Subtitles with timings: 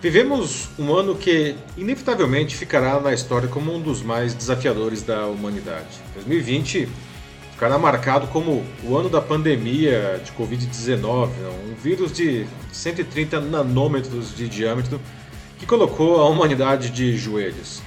[0.00, 6.00] Vivemos um ano que inevitavelmente ficará na história como um dos mais desafiadores da humanidade.
[6.14, 6.88] 2020
[7.52, 11.28] ficará marcado como o ano da pandemia de Covid-19,
[11.70, 14.98] um vírus de 130 nanômetros de diâmetro
[15.58, 17.82] que colocou a humanidade de joelhos.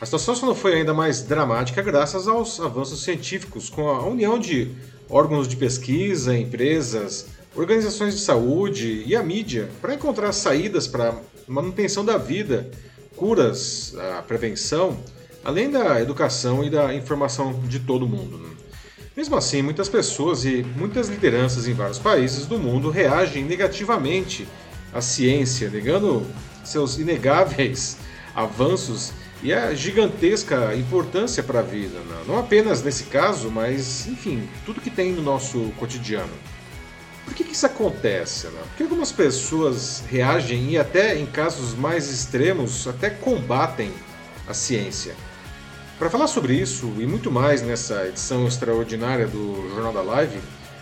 [0.00, 4.38] A situação só não foi ainda mais dramática graças aos avanços científicos, com a união
[4.38, 4.70] de
[5.10, 7.26] órgãos de pesquisa, empresas,
[7.58, 11.12] organizações de saúde e a mídia para encontrar saídas para
[11.46, 12.70] manutenção da vida,
[13.16, 14.96] curas, a prevenção,
[15.44, 18.38] além da educação e da informação de todo mundo.
[18.38, 18.50] Né?
[19.16, 24.46] Mesmo assim, muitas pessoas e muitas lideranças em vários países do mundo reagem negativamente
[24.92, 26.24] à ciência, negando
[26.62, 27.96] seus inegáveis
[28.36, 32.22] avanços e a gigantesca importância para a vida, né?
[32.24, 36.32] não apenas nesse caso, mas enfim, tudo que tem no nosso cotidiano.
[37.28, 38.46] Por que, que isso acontece?
[38.46, 38.58] Né?
[38.68, 43.92] Porque algumas pessoas reagem e até em casos mais extremos até combatem
[44.46, 45.14] a ciência.
[45.98, 50.38] Para falar sobre isso e muito mais nessa edição extraordinária do Jornal da Live,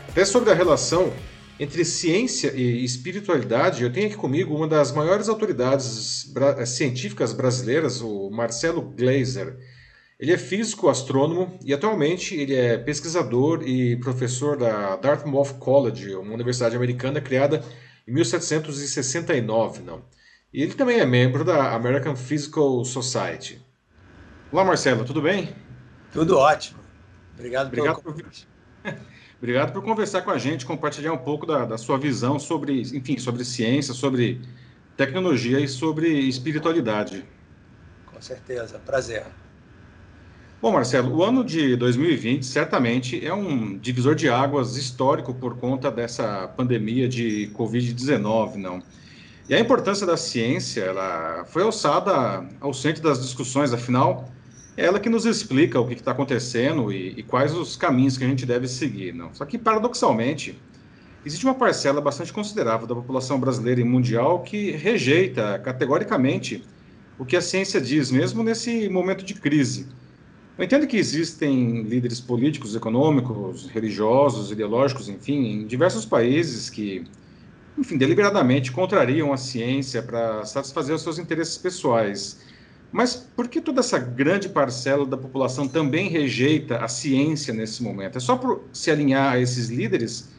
[0.08, 1.12] até sobre a relação
[1.58, 6.32] entre ciência e espiritualidade, eu tenho aqui comigo uma das maiores autoridades
[6.66, 9.56] científicas brasileiras, o Marcelo Glazer.
[10.18, 16.32] Ele é físico astrônomo e atualmente ele é pesquisador e professor da Dartmouth College, uma
[16.32, 17.62] universidade americana criada
[18.08, 19.82] em 1769.
[19.82, 20.02] Não?
[20.54, 23.62] E ele também é membro da American Physical Society.
[24.50, 25.54] Olá, Marcelo, tudo bem?
[26.10, 26.78] Tudo ótimo.
[27.34, 28.48] Obrigado, Obrigado pelo convite.
[28.82, 28.94] Por...
[29.36, 33.18] Obrigado por conversar com a gente, compartilhar um pouco da, da sua visão sobre, enfim,
[33.18, 34.40] sobre ciência, sobre
[34.96, 37.22] tecnologia e sobre espiritualidade.
[38.06, 39.26] Com certeza, prazer.
[40.60, 45.90] Bom, Marcelo, o ano de 2020 certamente é um divisor de águas histórico por conta
[45.90, 48.82] dessa pandemia de Covid-19, não?
[49.50, 54.32] E a importância da ciência, ela foi alçada ao centro das discussões, afinal,
[54.78, 58.24] é ela que nos explica o que está acontecendo e, e, quais os caminhos que
[58.24, 59.12] a gente deve seguir.
[59.12, 59.34] Não.
[59.34, 60.58] Só que, paradoxalmente,
[61.24, 66.64] existe uma parcela bastante considerável da população brasileira e mundial que rejeita categoricamente
[67.18, 69.86] o que a ciência diz, mesmo nesse momento de crise.
[70.58, 77.04] Eu entendo que existem líderes políticos, econômicos, religiosos, ideológicos, enfim, em diversos países que,
[77.76, 82.40] enfim, deliberadamente contrariam a ciência para satisfazer os seus interesses pessoais.
[82.90, 88.16] Mas por que toda essa grande parcela da população também rejeita a ciência nesse momento?
[88.16, 90.30] É só por se alinhar a esses líderes?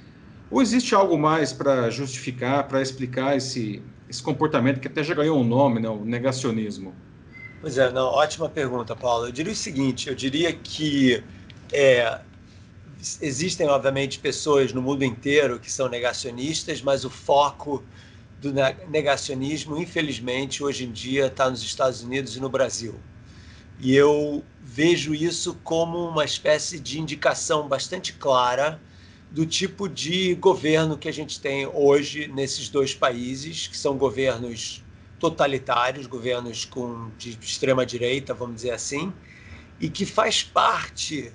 [0.49, 5.39] Ou existe algo mais para justificar, para explicar esse, esse comportamento que até já ganhou
[5.39, 6.95] um nome, né, o negacionismo?
[7.59, 9.27] Pois é, não, ótima pergunta, Paulo.
[9.27, 11.23] Eu diria o seguinte: eu diria que
[11.71, 12.21] é,
[13.21, 17.83] existem, obviamente, pessoas no mundo inteiro que são negacionistas, mas o foco
[18.39, 18.53] do
[18.87, 23.03] negacionismo, infelizmente, hoje em dia está nos Estados Unidos e no Brasil.
[23.79, 28.81] E eu vejo isso como uma espécie de indicação bastante clara
[29.29, 34.83] do tipo de governo que a gente tem hoje nesses dois países, que são governos
[35.19, 39.11] totalitários, governos com de extrema direita, vamos dizer assim,
[39.79, 41.31] e que faz parte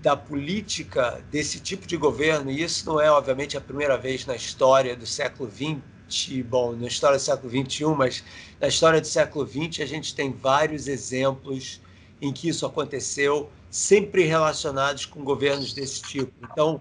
[0.00, 4.36] da política desse tipo de governo, e isso não é, obviamente, a primeira vez na
[4.36, 8.24] história do século XX, bom, na história do século XXI, mas
[8.60, 11.80] na história do século XX a gente tem vários exemplos
[12.20, 16.32] em que isso aconteceu, sempre relacionados com governos desse tipo.
[16.42, 16.80] Então,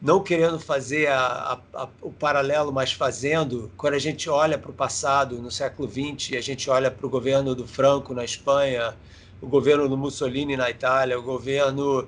[0.00, 4.70] não querendo fazer a, a, a, o paralelo, mas fazendo, quando a gente olha para
[4.70, 8.94] o passado, no século XX, a gente olha para o governo do Franco na Espanha,
[9.40, 12.06] o governo do Mussolini na Itália, o governo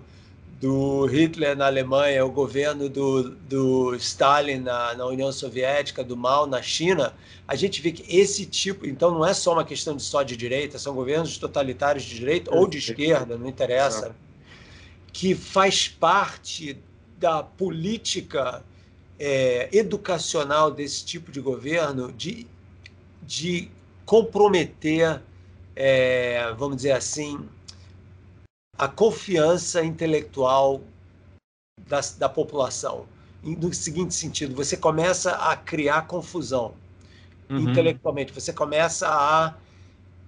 [0.61, 6.47] do Hitler na Alemanha, o governo do, do Stalin na, na, União Soviética, do Mao
[6.47, 7.15] na China,
[7.47, 10.37] a gente vê que esse tipo, então não é só uma questão de só de
[10.37, 14.15] direita, são governos totalitários de direita ou de esquerda, não interessa,
[15.13, 16.77] que faz parte
[17.19, 18.63] da política
[19.19, 22.47] é, educacional desse tipo de governo de,
[23.23, 23.69] de
[24.07, 25.21] comprometer,
[25.75, 27.47] é, vamos dizer assim,
[28.77, 30.81] a confiança intelectual
[31.89, 33.07] da, da população.
[33.43, 36.75] No seguinte sentido, você começa a criar confusão
[37.49, 37.59] uhum.
[37.59, 39.55] intelectualmente, você começa a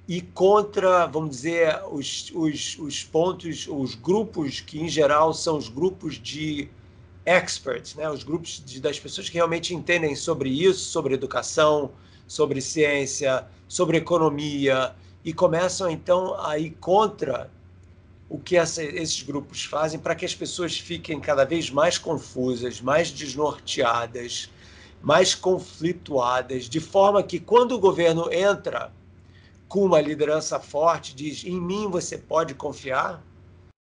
[0.08, 5.68] ir contra, vamos dizer, os, os, os pontos, os grupos que, em geral, são os
[5.68, 6.68] grupos de
[7.24, 8.08] experts, né?
[8.10, 11.90] os grupos de, das pessoas que realmente entendem sobre isso, sobre educação,
[12.26, 14.94] sobre ciência, sobre economia,
[15.24, 17.50] e começam então a ir contra
[18.28, 22.80] o que essa, esses grupos fazem para que as pessoas fiquem cada vez mais confusas,
[22.80, 24.50] mais desnorteadas
[25.02, 28.92] mais conflituadas, de forma que quando o governo entra
[29.68, 33.22] com uma liderança forte, diz: em mim você pode confiar,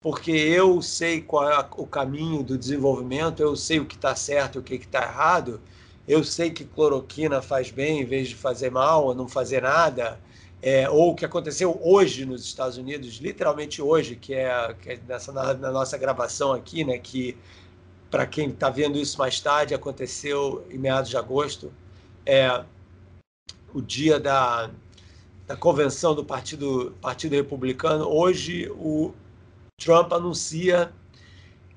[0.06, 4.54] porque eu sei qual é o caminho do desenvolvimento, eu sei o que está certo
[4.54, 5.60] e o que está errado,
[6.06, 10.20] eu sei que cloroquina faz bem em vez de fazer mal ou não fazer nada,
[10.62, 15.00] é, ou o que aconteceu hoje nos Estados Unidos, literalmente hoje, que é, que é
[15.08, 17.36] nessa, na, na, nossa gravação aqui, né, que
[18.08, 21.72] para quem está vendo isso mais tarde, aconteceu em meados de agosto,
[22.24, 22.62] é
[23.74, 24.70] o dia da,
[25.48, 28.06] da convenção do Partido, Partido Republicano.
[28.08, 29.12] Hoje, o
[29.78, 30.93] Trump anuncia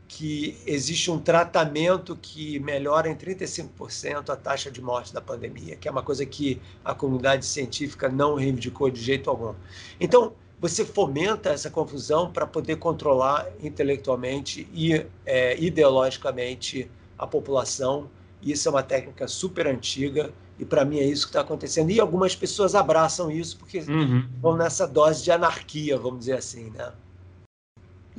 [0.07, 5.87] que existe um tratamento que melhora em 35% a taxa de morte da pandemia, que
[5.87, 9.53] é uma coisa que a comunidade científica não reivindicou de jeito algum.
[9.99, 18.09] Então, você fomenta essa confusão para poder controlar intelectualmente e é, ideologicamente a população.
[18.41, 21.91] Isso é uma técnica super antiga e para mim é isso que está acontecendo.
[21.91, 24.27] E algumas pessoas abraçam isso porque uhum.
[24.41, 26.91] vão nessa dose de anarquia, vamos dizer assim, né?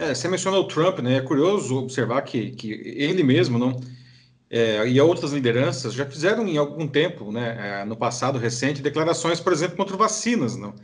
[0.01, 1.17] É, você mencionou o Trump, né?
[1.17, 3.79] É curioso observar que, que ele mesmo não
[4.49, 9.39] é, e outras lideranças já fizeram em algum tempo, né, é, no passado recente, declarações,
[9.41, 10.75] por exemplo, contra vacinas, não?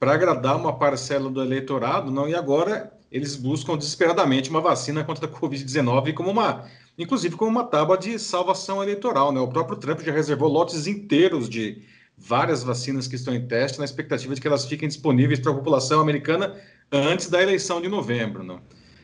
[0.00, 5.26] para agradar uma parcela do eleitorado, não, e agora eles buscam desesperadamente uma vacina contra
[5.26, 6.64] a Covid-19 como uma,
[6.98, 9.38] inclusive como uma tábua de salvação eleitoral, né?
[9.38, 11.82] O próprio Trump já reservou lotes inteiros de
[12.18, 15.54] várias vacinas que estão em teste na expectativa de que elas fiquem disponíveis para a
[15.54, 16.56] população americana
[16.92, 18.60] antes da eleição de novembro, não?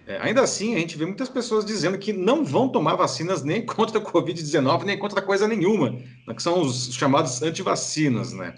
[0.06, 3.60] É, ainda assim, a gente vê muitas pessoas dizendo que não vão tomar vacinas nem
[3.66, 5.90] contra a Covid-19, nem contra coisa nenhuma,
[6.26, 6.34] né?
[6.34, 8.54] que são os chamados antivacinas, né?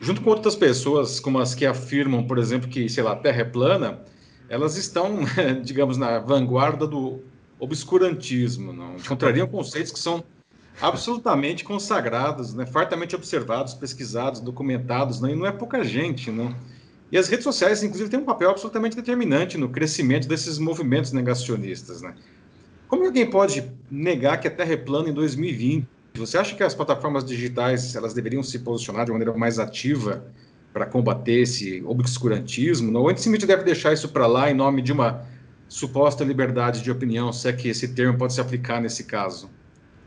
[0.00, 3.40] junto com outras pessoas, como as que afirmam, por exemplo, que, sei lá, a Terra
[3.40, 4.02] é plana,
[4.48, 5.20] elas estão,
[5.64, 7.22] digamos, na vanguarda do
[7.58, 8.96] obscurantismo, não?
[8.96, 10.22] Encontrariam conceitos que são
[10.80, 12.66] absolutamente consagrados, né?
[12.66, 15.30] fartamente observados, pesquisados, documentados, né?
[15.30, 16.54] e não é pouca gente, não?
[17.12, 22.00] E as redes sociais, inclusive, têm um papel absolutamente determinante no crescimento desses movimentos negacionistas,
[22.00, 22.14] né?
[22.88, 25.86] Como alguém pode negar que a Terra é plana em 2020?
[26.14, 30.24] Você acha que as plataformas digitais elas deveriam se posicionar de maneira mais ativa
[30.72, 32.96] para combater esse obscurantismo?
[32.98, 35.22] Ou o antissemitismo deve deixar isso para lá em nome de uma
[35.68, 39.50] suposta liberdade de opinião, se é que esse termo pode se aplicar nesse caso?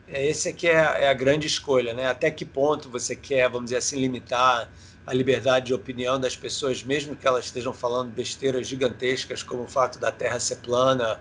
[0.07, 2.07] É, esse aqui é, é a grande escolha, né?
[2.07, 4.71] Até que ponto você quer, vamos dizer assim, limitar
[5.05, 9.67] a liberdade de opinião das pessoas, mesmo que elas estejam falando besteiras gigantescas, como o
[9.67, 11.19] fato da Terra ser plana,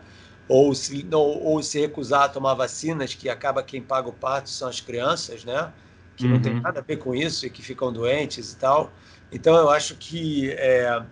[0.49, 4.49] ou se, ou, ou se recusar a tomar vacinas, que acaba quem paga o parto
[4.49, 5.73] são as crianças, né?
[6.17, 6.33] Que uhum.
[6.33, 6.61] não tem uhum.
[6.61, 8.91] nada a ver com isso e que ficam doentes e tal.
[9.31, 11.03] Então, eu acho que é,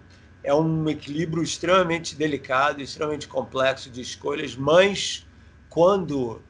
[0.44, 5.26] é um equilíbrio extremamente delicado, extremamente complexo de escolhas, mas
[5.68, 6.40] quando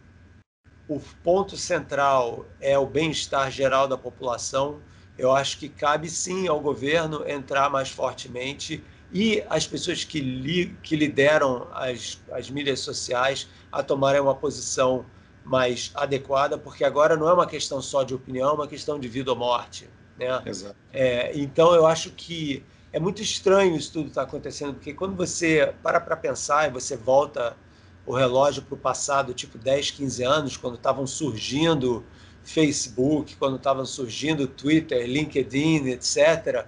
[0.89, 4.81] o ponto central é o bem-estar geral da população,
[5.23, 8.83] eu acho que cabe sim ao governo entrar mais fortemente
[9.13, 15.07] e as pessoas que, li, que lideram as, as mídias sociais a tomarem uma posição
[15.45, 19.07] mais adequada, porque agora não é uma questão só de opinião, é uma questão de
[19.09, 19.89] vida ou morte.
[20.19, 20.43] Né?
[20.45, 20.75] Exato.
[20.93, 25.15] É, então, eu acho que é muito estranho isso tudo estar tá acontecendo, porque quando
[25.15, 27.57] você para para pensar e você volta
[28.05, 32.05] o relógio para o passado, tipo 10, 15 anos, quando estavam surgindo
[32.45, 36.67] Facebook, quando estavam surgindo Twitter, LinkedIn, etc.,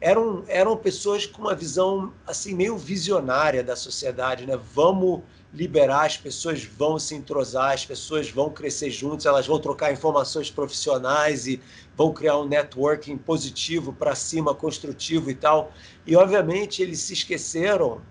[0.00, 4.58] eram, eram pessoas com uma visão assim meio visionária da sociedade, né?
[4.74, 9.90] Vamos liberar, as pessoas vão se entrosar, as pessoas vão crescer juntas, elas vão trocar
[9.90, 11.60] informações profissionais e
[11.96, 15.72] vão criar um networking positivo para cima, construtivo e tal.
[16.06, 18.02] E obviamente eles se esqueceram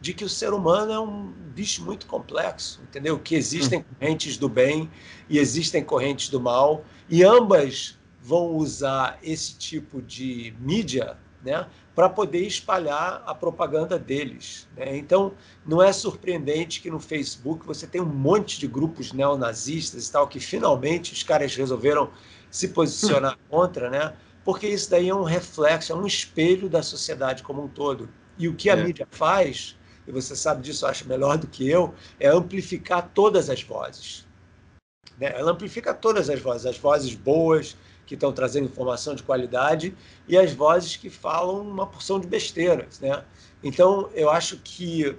[0.00, 3.18] de que o ser humano é um bicho muito complexo, entendeu?
[3.18, 3.84] Que existem hum.
[3.98, 4.90] correntes do bem
[5.28, 12.08] e existem correntes do mal, e ambas vão usar esse tipo de mídia né, para
[12.08, 14.68] poder espalhar a propaganda deles.
[14.76, 14.96] Né?
[14.96, 15.32] Então,
[15.66, 20.28] não é surpreendente que no Facebook você tem um monte de grupos neonazistas e tal,
[20.28, 22.10] que finalmente os caras resolveram
[22.50, 24.14] se posicionar contra, né?
[24.44, 28.08] porque isso daí é um reflexo, é um espelho da sociedade como um todo.
[28.38, 28.82] E o que a é.
[28.82, 29.76] mídia faz,
[30.10, 34.26] e você sabe disso, acho melhor do que eu, é amplificar todas as vozes.
[35.16, 35.32] Né?
[35.36, 40.36] Ela amplifica todas as vozes, as vozes boas, que estão trazendo informação de qualidade e
[40.36, 43.24] as vozes que falam uma porção de besteiras, né?
[43.62, 45.16] Então, eu acho que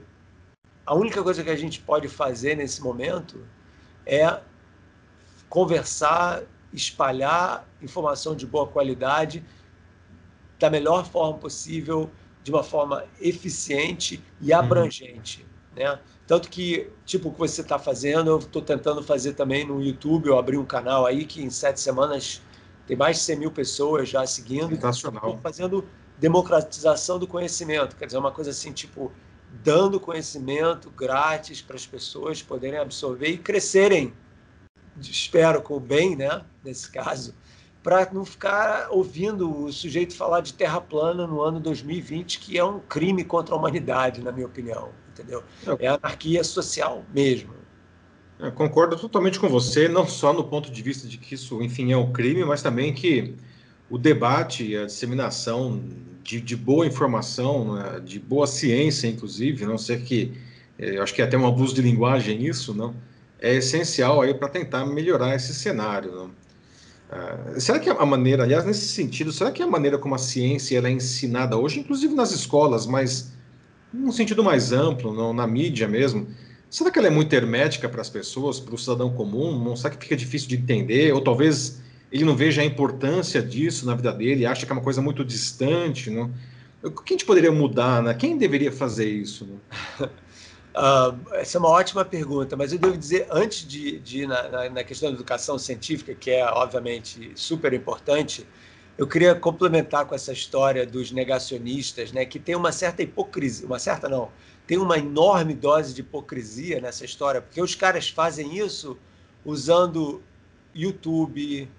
[0.86, 3.48] a única coisa que a gente pode fazer nesse momento
[4.06, 4.42] é
[5.48, 6.44] conversar,
[6.74, 9.42] espalhar informação de boa qualidade
[10.60, 12.12] da melhor forma possível,
[12.44, 14.60] de uma forma eficiente e uhum.
[14.60, 15.46] abrangente.
[15.76, 16.00] Né?
[16.28, 20.28] Tanto que, tipo, o que você está fazendo, eu estou tentando fazer também no YouTube.
[20.28, 22.42] Eu abri um canal aí que em sete semanas
[22.88, 24.76] tem mais de 100 mil pessoas já seguindo.
[24.76, 25.24] Sensacional.
[25.24, 25.86] Estou fazendo
[26.20, 29.12] democratização do conhecimento, quer dizer, uma coisa assim, tipo,
[29.64, 34.14] dando conhecimento grátis para as pessoas poderem absorver e crescerem,
[35.00, 37.34] espero, com o bem, né, nesse caso,
[37.84, 42.64] para não ficar ouvindo o sujeito falar de terra plana no ano 2020, que é
[42.64, 45.44] um crime contra a humanidade, na minha opinião, entendeu?
[45.80, 47.54] É anarquia social mesmo.
[48.40, 51.92] Eu concordo totalmente com você, não só no ponto de vista de que isso, enfim,
[51.92, 53.36] é um crime, mas também que
[53.90, 55.84] o debate e a disseminação
[56.24, 60.34] de, de boa informação, né, de boa ciência, inclusive, não sei que,
[60.78, 62.96] é, eu acho que é até um abuso de linguagem isso, não,
[63.40, 66.12] é essencial aí para tentar melhorar esse cenário.
[66.12, 66.32] Não?
[67.12, 70.80] Uh, será que a maneira, aliás, nesse sentido, será que a maneira como a ciência
[70.80, 73.34] é ensinada hoje, inclusive nas escolas, mas
[73.94, 76.26] num sentido mais amplo, não, na mídia mesmo,
[76.70, 79.62] será que ela é muito hermética para as pessoas, para o cidadão comum?
[79.62, 81.14] Não será que fica difícil de entender?
[81.14, 84.82] Ou talvez ele não veja a importância disso na vida dele, acha que é uma
[84.82, 86.32] coisa muito distante, não?
[86.84, 88.14] O que a gente poderia mudar, né?
[88.14, 89.46] Quem deveria fazer isso?
[89.46, 90.10] Né?
[90.74, 94.48] Uh, essa é uma ótima pergunta, mas eu devo dizer, antes de, de ir na,
[94.48, 98.48] na, na, questão da educação científica, que é obviamente super importante,
[98.98, 103.80] eu queria complementar com essa história dos negacionistas, né, que tem uma certa hipocrisia, uma
[103.80, 104.30] certa não,
[104.66, 108.98] tem uma enorme dose de hipocrisia nessa história, porque os caras fazem isso
[109.44, 110.22] usando
[110.74, 111.70] YouTube,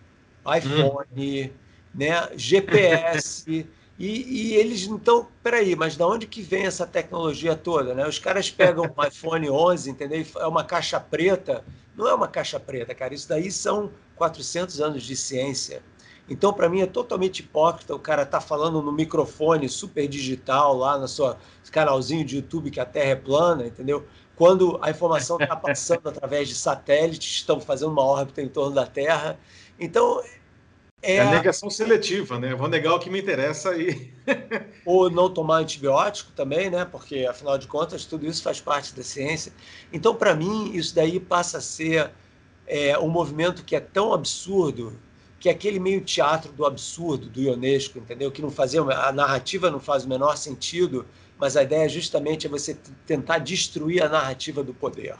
[0.44, 1.50] iPhone, hum.
[1.94, 3.66] né, GPS.
[3.98, 7.94] E, e, eles, então, peraí, mas de onde que vem essa tecnologia toda?
[7.94, 8.06] Né?
[8.06, 10.24] Os caras pegam um iPhone 11, entendeu?
[10.36, 11.64] É uma caixa preta.
[11.94, 13.14] Não é uma caixa preta, cara.
[13.14, 15.82] Isso daí são 400 anos de ciência.
[16.28, 20.98] Então, para mim, é totalmente hipócrita o cara tá falando no microfone super digital lá
[20.98, 21.36] no seu
[21.70, 24.06] canalzinho de YouTube que a Terra é plana, entendeu?
[24.36, 28.86] Quando a informação está passando através de satélites, estão fazendo uma órbita em torno da
[28.86, 29.38] Terra.
[29.78, 30.22] Então,
[31.02, 32.52] é, é a negação seletiva, né?
[32.52, 34.12] Eu vou negar o que me interessa e.
[34.86, 36.84] Ou não tomar antibiótico também, né?
[36.84, 39.52] Porque, afinal de contas, tudo isso faz parte da ciência.
[39.92, 42.10] Então, para mim, isso daí passa a ser
[42.66, 44.96] é, um movimento que é tão absurdo
[45.42, 48.30] que é aquele meio teatro do absurdo do Ionesco, entendeu?
[48.30, 51.04] Que não fazia a narrativa não faz o menor sentido,
[51.36, 55.16] mas a ideia justamente é você tentar destruir a narrativa do poder.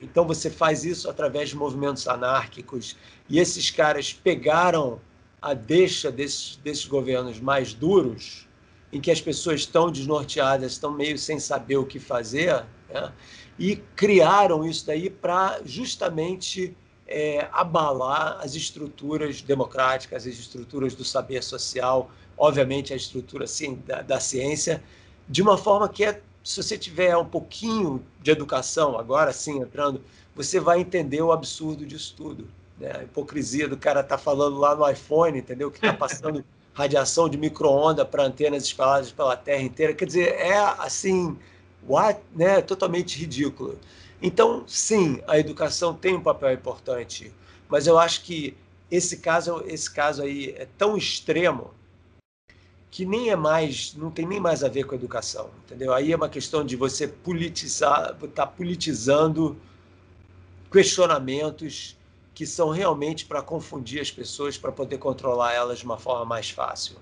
[0.00, 2.96] Então você faz isso através de movimentos anárquicos.
[3.28, 5.00] E esses caras pegaram
[5.40, 8.48] a deixa desses, desses governos mais duros,
[8.90, 13.12] em que as pessoas estão desnorteadas, estão meio sem saber o que fazer, né?
[13.58, 16.74] e criaram isso daí para justamente
[17.06, 24.00] é, abalar as estruturas democráticas, as estruturas do saber social, obviamente a estrutura assim, da,
[24.00, 24.82] da ciência,
[25.28, 30.02] de uma forma que é se você tiver um pouquinho de educação, agora sim entrando,
[30.36, 32.46] você vai entender o absurdo disso tudo.
[32.78, 32.92] Né?
[32.94, 35.70] A hipocrisia do cara tá falando lá no iPhone, entendeu?
[35.70, 39.94] Que está passando radiação de micro-onda para antenas espalhadas pela Terra inteira.
[39.94, 41.38] Quer dizer, é assim,
[41.88, 42.20] what?
[42.34, 42.60] Né?
[42.60, 43.78] totalmente ridículo.
[44.20, 47.32] Então, sim, a educação tem um papel importante,
[47.68, 48.54] mas eu acho que
[48.90, 51.70] esse caso, esse caso aí é tão extremo
[52.94, 55.92] que nem é mais, não tem nem mais a ver com a educação, entendeu?
[55.92, 59.56] Aí é uma questão de você politizar, tá politizando
[60.70, 61.98] questionamentos
[62.32, 66.50] que são realmente para confundir as pessoas, para poder controlar elas de uma forma mais
[66.50, 66.94] fácil.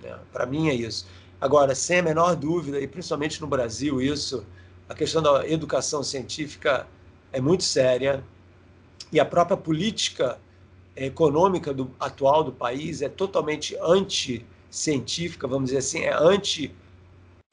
[0.00, 0.16] Né?
[0.32, 1.08] Para mim é isso.
[1.40, 4.46] Agora, sem a menor dúvida, e principalmente no Brasil, isso,
[4.88, 6.86] a questão da educação científica
[7.32, 8.22] é muito séria
[9.10, 10.38] e a própria política
[10.94, 16.72] econômica do, atual do país é totalmente anti científica, vamos dizer assim, é anti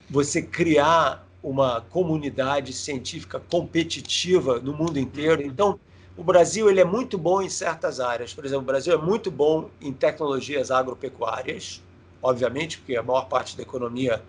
[0.09, 5.41] você criar uma comunidade científica competitiva no mundo inteiro.
[5.41, 5.79] Então,
[6.15, 8.33] o Brasil ele é muito bom em certas áreas.
[8.33, 11.81] Por exemplo, o Brasil é muito bom em tecnologias agropecuárias,
[12.21, 14.21] obviamente, porque a maior parte da economia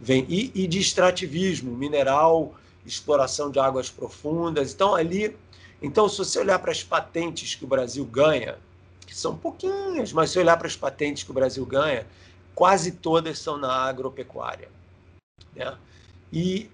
[0.00, 4.72] vem e, e de extrativismo, mineral, exploração de águas profundas.
[4.72, 5.36] Então, ali,
[5.80, 8.58] então se você olhar para as patentes que o Brasil ganha,
[9.06, 12.06] que são pouquinhas, mas se olhar para as patentes que o Brasil ganha,
[12.56, 14.70] quase todas são na agropecuária.
[15.54, 15.76] Né?
[16.32, 16.70] E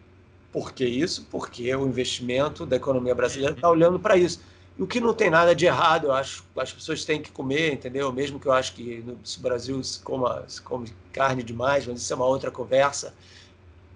[0.53, 1.27] por que isso?
[1.29, 4.41] Porque o investimento da economia brasileira está olhando para isso.
[4.79, 8.11] O que não tem nada de errado, eu acho as pessoas têm que comer, entendeu?
[8.13, 12.13] Mesmo que eu acho que no Brasil se, coma, se come carne demais, mas isso
[12.13, 13.13] é uma outra conversa.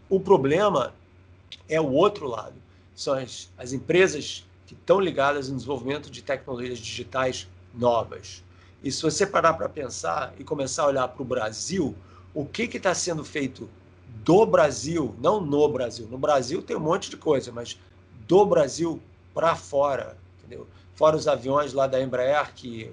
[0.08, 0.92] O problema
[1.68, 2.54] é o outro lado.
[2.94, 8.42] São as, as empresas que estão ligadas no desenvolvimento de tecnologias digitais novas.
[8.82, 11.94] E se você parar para pensar e começar a olhar para o Brasil,
[12.34, 13.68] o que está sendo feito
[14.24, 16.06] do Brasil, não no Brasil.
[16.10, 17.78] No Brasil tem um monte de coisa, mas
[18.26, 19.00] do Brasil
[19.32, 20.66] para fora, entendeu?
[20.94, 22.90] Fora os aviões lá da Embraer que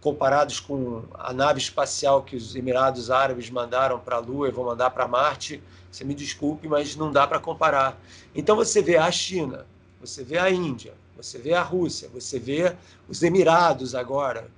[0.00, 4.64] comparados com a nave espacial que os Emirados Árabes mandaram para a Lua e vão
[4.64, 7.98] mandar para Marte, você me desculpe, mas não dá para comparar.
[8.32, 9.66] Então você vê a China,
[10.00, 12.76] você vê a Índia, você vê a Rússia, você vê
[13.08, 14.48] os Emirados agora,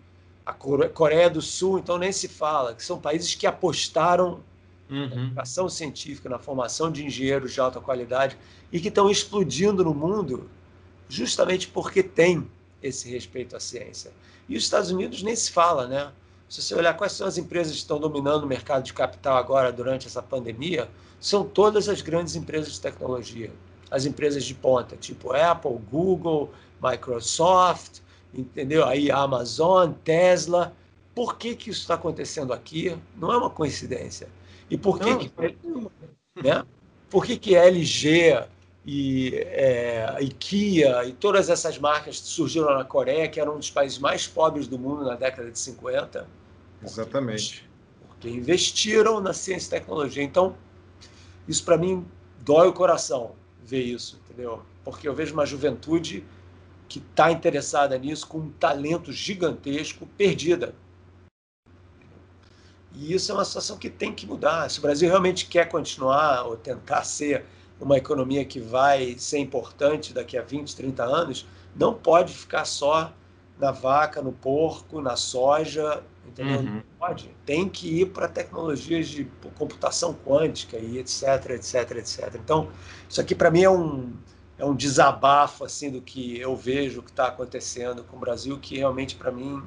[0.48, 4.40] a Coreia do Sul, então nem se fala, que são países que apostaram
[4.88, 5.08] uhum.
[5.08, 8.38] na educação científica, na formação de engenheiros de alta qualidade
[8.72, 10.48] e que estão explodindo no mundo
[11.06, 12.50] justamente porque tem
[12.82, 14.10] esse respeito à ciência.
[14.48, 16.10] E os Estados Unidos nem se fala, né?
[16.48, 19.70] Se você olhar quais são as empresas que estão dominando o mercado de capital agora
[19.70, 20.88] durante essa pandemia,
[21.20, 23.52] são todas as grandes empresas de tecnologia,
[23.90, 26.50] as empresas de ponta, tipo Apple, Google,
[26.82, 28.00] Microsoft,
[28.32, 28.84] entendeu?
[28.84, 30.74] Aí a Amazon, Tesla.
[31.14, 32.96] Por que, que isso está acontecendo aqui?
[33.16, 34.28] Não é uma coincidência.
[34.70, 35.32] E por que, que
[36.42, 36.64] né?
[37.10, 38.44] por que, que LG
[38.86, 43.98] e é, IKEA e todas essas marcas surgiram na Coreia, que era um dos países
[43.98, 46.26] mais pobres do mundo na década de 50?
[46.82, 47.68] Exatamente.
[48.06, 50.22] Porque investiram na ciência e tecnologia.
[50.22, 50.56] Então,
[51.46, 52.06] isso para mim
[52.40, 53.32] dói o coração
[53.64, 54.62] ver isso, entendeu?
[54.84, 56.24] Porque eu vejo uma juventude
[56.88, 60.74] que está interessada nisso com um talento gigantesco perdida.
[62.94, 64.68] E isso é uma situação que tem que mudar.
[64.70, 67.44] Se o Brasil realmente quer continuar ou tentar ser
[67.80, 73.12] uma economia que vai ser importante daqui a 20, 30 anos, não pode ficar só
[73.58, 76.58] na vaca, no porco, na soja, entendeu?
[76.58, 76.74] Uhum.
[76.76, 77.30] Não pode.
[77.44, 82.34] Tem que ir para tecnologias de computação quântica e etc, etc, etc.
[82.34, 82.68] Então,
[83.08, 84.12] isso aqui para mim é um
[84.58, 88.76] é um desabafo assim do que eu vejo que está acontecendo com o Brasil, que
[88.76, 89.62] realmente para mim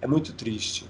[0.00, 0.88] é muito triste.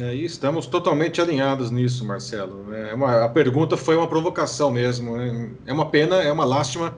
[0.00, 2.72] É, e estamos totalmente alinhados nisso, Marcelo.
[2.74, 5.16] É uma, a pergunta foi uma provocação mesmo.
[5.16, 5.50] Né?
[5.66, 6.96] É uma pena, é uma lástima,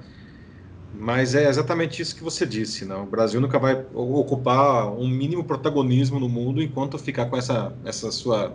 [0.95, 2.85] mas é exatamente isso que você disse.
[2.85, 3.05] Não?
[3.05, 8.11] O Brasil nunca vai ocupar um mínimo protagonismo no mundo enquanto ficar com essa, essa
[8.11, 8.55] sua,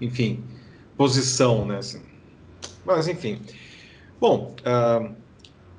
[0.00, 0.44] enfim,
[0.96, 1.64] posição.
[1.66, 1.78] Né?
[1.78, 2.00] Assim.
[2.84, 3.40] Mas, enfim.
[4.20, 5.14] Bom, uh,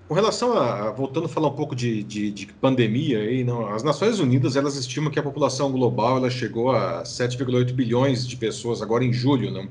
[0.07, 3.83] com relação a, voltando a falar um pouco de, de, de, pandemia, aí, não, as
[3.83, 8.81] Nações Unidas elas estimam que a população global ela chegou a 7,8 bilhões de pessoas
[8.81, 9.49] agora em julho.
[9.49, 9.67] Não?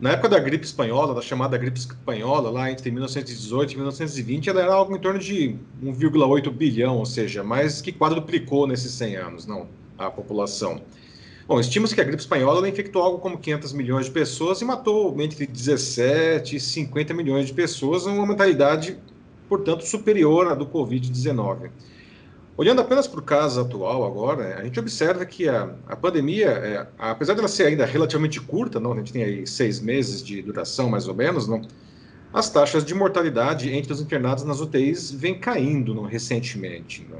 [0.00, 4.62] Na época da gripe espanhola, da chamada gripe espanhola, lá entre 1918 e 1920, ela
[4.62, 9.46] era algo em torno de 1,8 bilhão, ou seja, mais que quadruplicou nesses 100 anos,
[9.46, 10.80] não, a população.
[11.46, 15.14] Bom, estima-se que a gripe espanhola infectou algo como 500 milhões de pessoas e matou
[15.20, 18.96] entre 17 e 50 milhões de pessoas, uma mentalidade
[19.48, 21.70] portanto, superior à do Covid-19.
[22.56, 26.86] Olhando apenas para o caso atual agora, a gente observa que a, a pandemia, é,
[26.98, 30.88] apesar dela ser ainda relativamente curta, não, a gente tem aí seis meses de duração
[30.88, 31.62] mais ou menos, não,
[32.32, 37.06] as taxas de mortalidade entre os internados nas UTIs vêm caindo não, recentemente.
[37.10, 37.18] Não.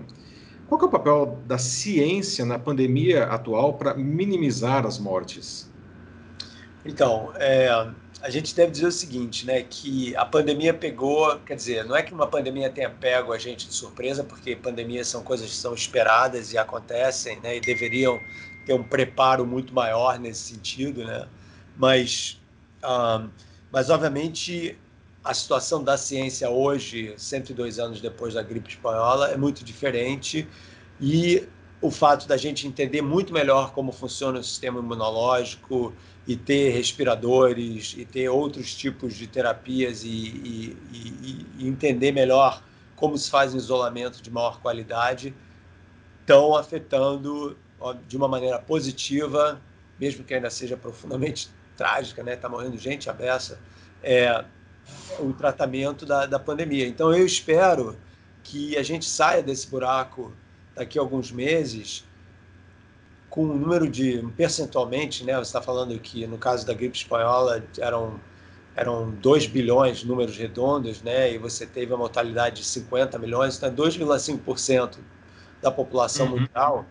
[0.69, 5.71] Qual é o papel da ciência na pandemia atual para minimizar as mortes?
[6.85, 7.69] Então, é,
[8.21, 12.03] a gente deve dizer o seguinte, né, que a pandemia pegou, quer dizer, não é
[12.03, 15.75] que uma pandemia tenha pego a gente de surpresa, porque pandemias são coisas que são
[15.75, 18.21] esperadas e acontecem, né, e deveriam
[18.67, 21.27] ter um preparo muito maior nesse sentido, né,
[21.77, 22.41] mas,
[22.83, 23.29] um,
[23.73, 24.79] mas obviamente
[25.23, 30.47] a situação da ciência hoje, 102 anos depois da gripe espanhola, é muito diferente
[31.01, 31.49] e
[31.81, 35.93] o fato da gente entender muito melhor como funciona o sistema imunológico,
[36.27, 42.63] e ter respiradores e ter outros tipos de terapias e, e, e, e entender melhor
[42.97, 45.35] como se faz um isolamento de maior qualidade
[46.21, 47.57] estão afetando
[48.09, 49.61] de uma maneira positiva,
[50.01, 52.35] mesmo que ainda seja profundamente trágica, né?
[52.35, 53.59] Está morrendo gente a beça,
[54.03, 54.45] é,
[55.19, 56.87] o tratamento da, da pandemia.
[56.87, 57.97] Então eu espero
[58.43, 60.33] que a gente saia desse buraco
[60.75, 62.05] daqui a alguns meses
[63.35, 67.65] com um número de, percentualmente, né, você está falando que no caso da gripe espanhola
[67.79, 68.21] eram,
[68.77, 73.71] eram 2 bilhões, números redondos, né, e você teve a mortalidade de 50 milhões, então
[73.71, 74.99] é 2,5%
[75.61, 76.43] da população uhum.
[76.43, 76.87] mundial.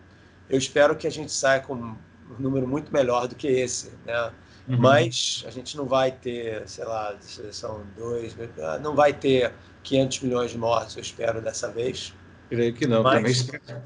[0.49, 1.95] Eu espero que a gente saia com um
[2.37, 4.29] número muito melhor do que esse, né?
[4.67, 4.79] Uhum.
[4.79, 7.15] Mas a gente não vai ter, sei lá,
[7.53, 8.35] são dois,
[8.81, 12.13] não vai ter 500 milhões de mortes, eu espero dessa vez.
[12.49, 13.81] Creio que não, Mas, também espero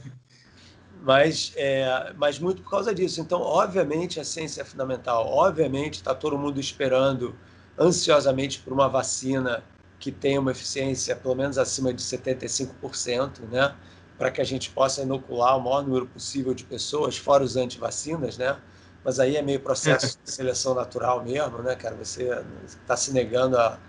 [1.02, 3.22] mas, é, mas muito por causa disso.
[3.22, 5.28] Então, obviamente, a ciência é fundamental.
[5.28, 7.36] Obviamente, está todo mundo esperando
[7.78, 9.64] ansiosamente por uma vacina
[10.00, 13.76] que tenha uma eficiência pelo menos acima de 75%, né?
[14.18, 18.38] Para que a gente possa inocular o maior número possível de pessoas, fora os antivacinas,
[18.38, 18.58] né?
[19.04, 21.96] Mas aí é meio processo de seleção natural mesmo, né, cara?
[21.96, 22.30] Você
[22.68, 23.80] está se negando a,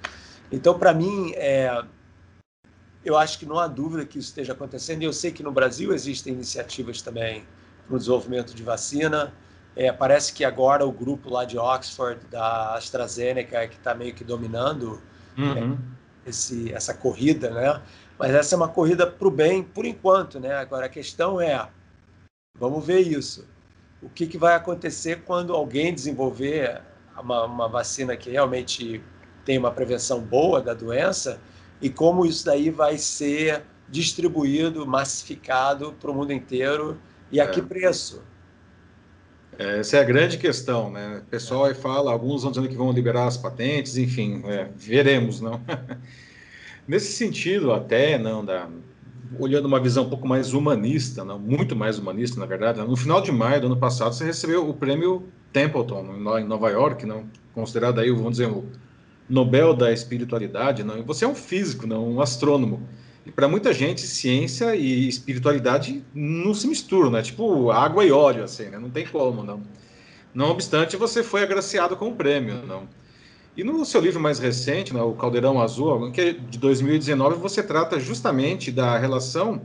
[0.50, 1.82] Então, para mim, é,
[3.08, 5.02] eu acho que não há dúvida que isso esteja acontecendo.
[5.02, 7.44] E eu sei que no Brasil existem iniciativas também
[7.88, 9.32] no desenvolvimento de vacina.
[9.74, 14.14] É, parece que agora o grupo lá de Oxford, da AstraZeneca, é que está meio
[14.14, 15.00] que dominando
[15.38, 15.74] uhum.
[16.26, 17.80] é, esse, essa corrida, né?
[18.18, 20.54] Mas essa é uma corrida para o bem, por enquanto, né?
[20.54, 21.66] Agora a questão é,
[22.58, 23.46] vamos ver isso.
[24.02, 26.82] O que, que vai acontecer quando alguém desenvolver
[27.18, 29.02] uma, uma vacina que realmente
[29.44, 31.40] tem uma prevenção boa da doença
[31.80, 36.98] e como isso daí vai ser distribuído, massificado para o mundo inteiro
[37.30, 37.46] e a é.
[37.48, 38.22] que preço?
[39.58, 41.22] Essa é a grande questão, né?
[41.26, 45.40] O pessoal aí fala, alguns vão dizendo que vão liberar as patentes, enfim, é, veremos,
[45.40, 45.60] não?
[46.86, 48.68] Nesse sentido, até, não, da,
[49.38, 53.20] olhando uma visão um pouco mais humanista, não, muito mais humanista, na verdade, no final
[53.20, 56.04] de maio do ano passado, você recebeu o prêmio Templeton,
[56.38, 58.64] em Nova York, não, considerado aí, vamos dizer, o
[59.28, 62.88] Nobel da espiritualidade, não, você é um físico, não, um astrônomo.
[63.26, 67.20] E para muita gente, ciência e espiritualidade não se misturam, né?
[67.20, 68.78] Tipo água e óleo, assim, né?
[68.78, 69.62] Não tem como, não.
[70.34, 72.88] Não obstante, você foi agraciado com o prêmio, não.
[73.56, 77.62] E no seu livro mais recente, né, o Caldeirão Azul, que é de 2019, você
[77.62, 79.60] trata justamente da relação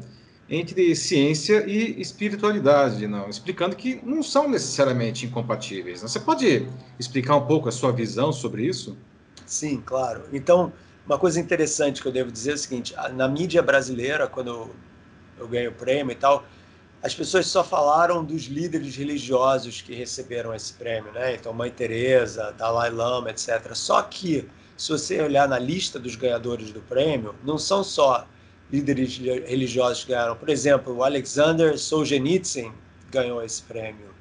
[0.49, 6.01] entre ciência e espiritualidade, não, explicando que não são necessariamente incompatíveis.
[6.01, 6.67] Você pode
[6.99, 8.97] explicar um pouco a sua visão sobre isso?
[9.45, 10.23] Sim, claro.
[10.31, 10.73] Então,
[11.05, 14.69] uma coisa interessante que eu devo dizer é o seguinte: na mídia brasileira, quando
[15.37, 16.45] eu ganhei o prêmio e tal,
[17.01, 21.35] as pessoas só falaram dos líderes religiosos que receberam esse prêmio, né?
[21.35, 23.73] Então, Mãe Teresa, Dalai Lama, etc.
[23.75, 28.25] Só que, se você olhar na lista dos ganhadores do prêmio, não são só
[28.71, 30.35] líderes religiosos que ganharam.
[30.37, 32.71] Por exemplo, o Alexander Solzhenitsyn
[33.11, 34.13] ganhou esse prêmio.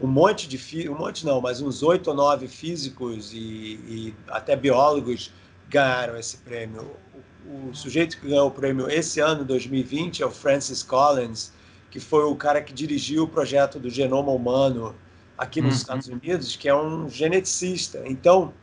[0.00, 3.36] Um monte de um monte não, mas uns oito ou nove físicos e,
[3.86, 5.30] e até biólogos
[5.68, 6.90] ganharam esse prêmio.
[7.46, 11.52] O, o, sujeito que ganhou o prêmio esse ano, 2020, é o Francis Collins,
[11.90, 14.94] que foi o cara que dirigiu o projeto do genoma humano
[15.36, 15.76] aqui nos uhum.
[15.76, 18.02] Estados Unidos, que é um geneticista.
[18.06, 18.54] Então,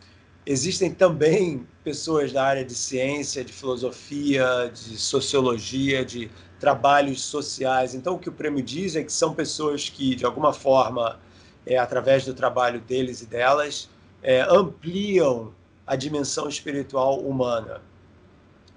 [0.45, 7.93] existem também pessoas da área de ciência, de filosofia, de sociologia, de trabalhos sociais.
[7.93, 11.19] Então, o que o prêmio diz é que são pessoas que, de alguma forma,
[11.67, 13.89] é, através do trabalho deles e delas,
[14.23, 15.53] é, ampliam
[15.85, 17.81] a dimensão espiritual humana.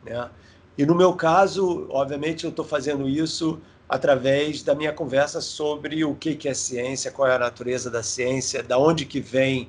[0.04, 0.28] Né?
[0.76, 6.14] E no meu caso, obviamente, eu estou fazendo isso através da minha conversa sobre o
[6.14, 9.68] que é ciência, qual é a natureza da ciência, da onde que vem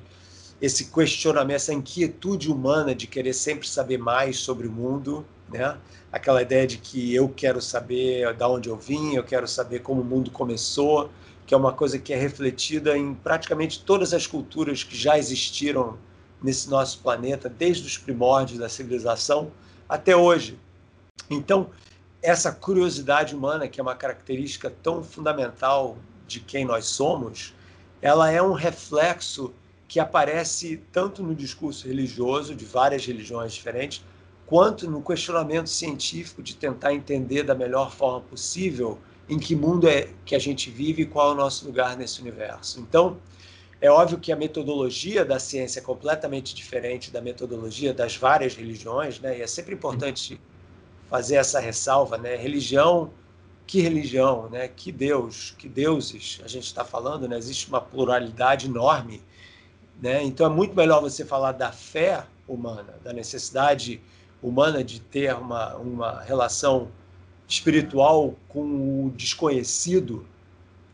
[0.60, 5.76] esse questionamento, essa inquietude humana de querer sempre saber mais sobre o mundo, né?
[6.12, 10.02] Aquela ideia de que eu quero saber da onde eu vim, eu quero saber como
[10.02, 11.10] o mundo começou,
[11.46, 15.98] que é uma coisa que é refletida em praticamente todas as culturas que já existiram
[16.42, 19.52] nesse nosso planeta, desde os primórdios da civilização
[19.88, 20.58] até hoje.
[21.30, 21.70] Então,
[22.22, 27.54] essa curiosidade humana, que é uma característica tão fundamental de quem nós somos,
[28.00, 29.52] ela é um reflexo
[29.86, 34.04] que aparece tanto no discurso religioso de várias religiões diferentes,
[34.46, 38.98] quanto no questionamento científico de tentar entender da melhor forma possível
[39.32, 42.20] em que mundo é que a gente vive e qual é o nosso lugar nesse
[42.20, 42.78] universo.
[42.80, 43.16] Então,
[43.80, 49.18] é óbvio que a metodologia da ciência é completamente diferente da metodologia das várias religiões,
[49.20, 49.38] né?
[49.38, 50.38] E é sempre importante
[51.08, 52.36] fazer essa ressalva, né?
[52.36, 53.10] Religião,
[53.66, 54.68] que religião, né?
[54.68, 57.38] Que Deus, que deuses a gente está falando, né?
[57.38, 59.22] Existe uma pluralidade enorme,
[60.00, 60.22] né?
[60.22, 63.98] Então é muito melhor você falar da fé humana, da necessidade
[64.42, 66.90] humana de ter uma, uma relação
[67.48, 70.26] espiritual com o desconhecido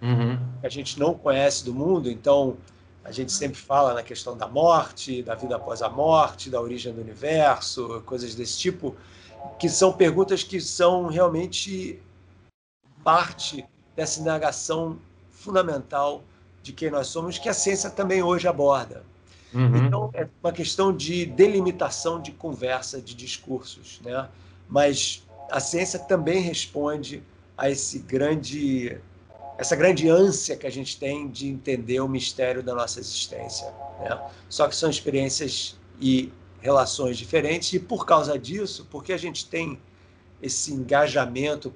[0.02, 0.38] uhum.
[0.60, 2.10] que a gente não conhece do mundo.
[2.10, 2.56] Então,
[3.04, 6.92] a gente sempre fala na questão da morte, da vida após a morte, da origem
[6.92, 8.94] do universo, coisas desse tipo,
[9.58, 12.00] que são perguntas que são realmente
[13.02, 13.64] parte
[13.96, 14.98] dessa indagação
[15.30, 16.22] fundamental
[16.62, 19.02] de quem nós somos, que a ciência também hoje aborda.
[19.54, 19.86] Uhum.
[19.86, 24.28] Então, é uma questão de delimitação de conversa, de discursos, né?
[24.68, 27.22] Mas a ciência também responde
[27.56, 28.98] a esse grande
[29.58, 33.66] essa grande ânsia que a gente tem de entender o mistério da nossa existência.
[33.98, 34.16] Né?
[34.48, 39.76] Só que são experiências e relações diferentes, e por causa disso, porque a gente tem
[40.40, 41.74] esse engajamento,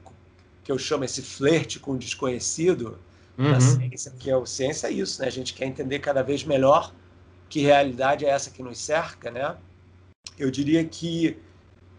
[0.62, 3.00] que eu chamo esse flerte com o desconhecido,
[3.36, 3.50] uhum.
[3.50, 5.26] na ciência, que é o ciência é isso, né?
[5.26, 6.94] a gente quer entender cada vez melhor
[7.48, 9.56] que realidade é essa que nos cerca, né?
[10.38, 11.36] Eu diria que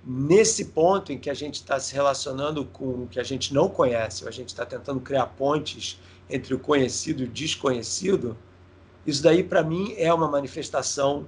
[0.06, 3.70] nesse ponto em que a gente está se relacionando com o que a gente não
[3.70, 8.38] conhece, ou a gente está tentando criar pontes entre o conhecido e o desconhecido,
[9.06, 11.26] isso daí para mim é uma manifestação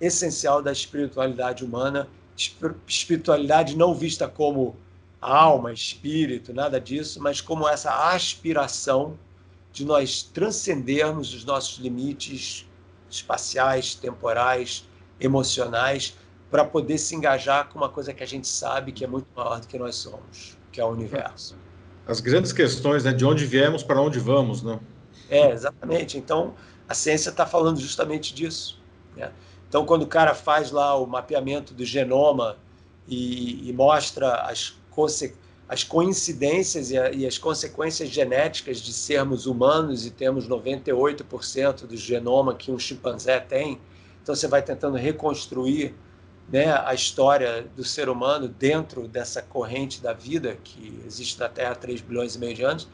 [0.00, 2.08] essencial da espiritualidade humana.
[2.86, 4.76] Espiritualidade não vista como
[5.20, 9.18] alma, espírito, nada disso, mas como essa aspiração
[9.72, 12.66] de nós transcendermos os nossos limites
[13.10, 14.84] espaciais, temporais,
[15.18, 16.14] emocionais,
[16.50, 19.60] para poder se engajar com uma coisa que a gente sabe que é muito maior
[19.60, 21.56] do que nós somos, que é o universo.
[22.06, 24.78] As grandes questões, né, de onde viemos, para onde vamos, né?
[25.28, 26.16] É, exatamente.
[26.16, 26.54] Então,
[26.88, 28.80] a ciência está falando justamente disso.
[29.16, 29.32] Né?
[29.68, 32.56] Então, quando o cara faz lá o mapeamento do genoma
[33.08, 34.76] e, e mostra as,
[35.68, 41.96] as coincidências e, a, e, as consequências genéticas de sermos humanos e temos 98% do
[41.96, 43.80] genoma que um chimpanzé tem,
[44.22, 45.94] então você vai tentando reconstruir
[46.48, 51.72] né, a história do ser humano dentro dessa corrente da vida que existe na Terra
[51.72, 52.88] há 3 bilhões e meio de anos.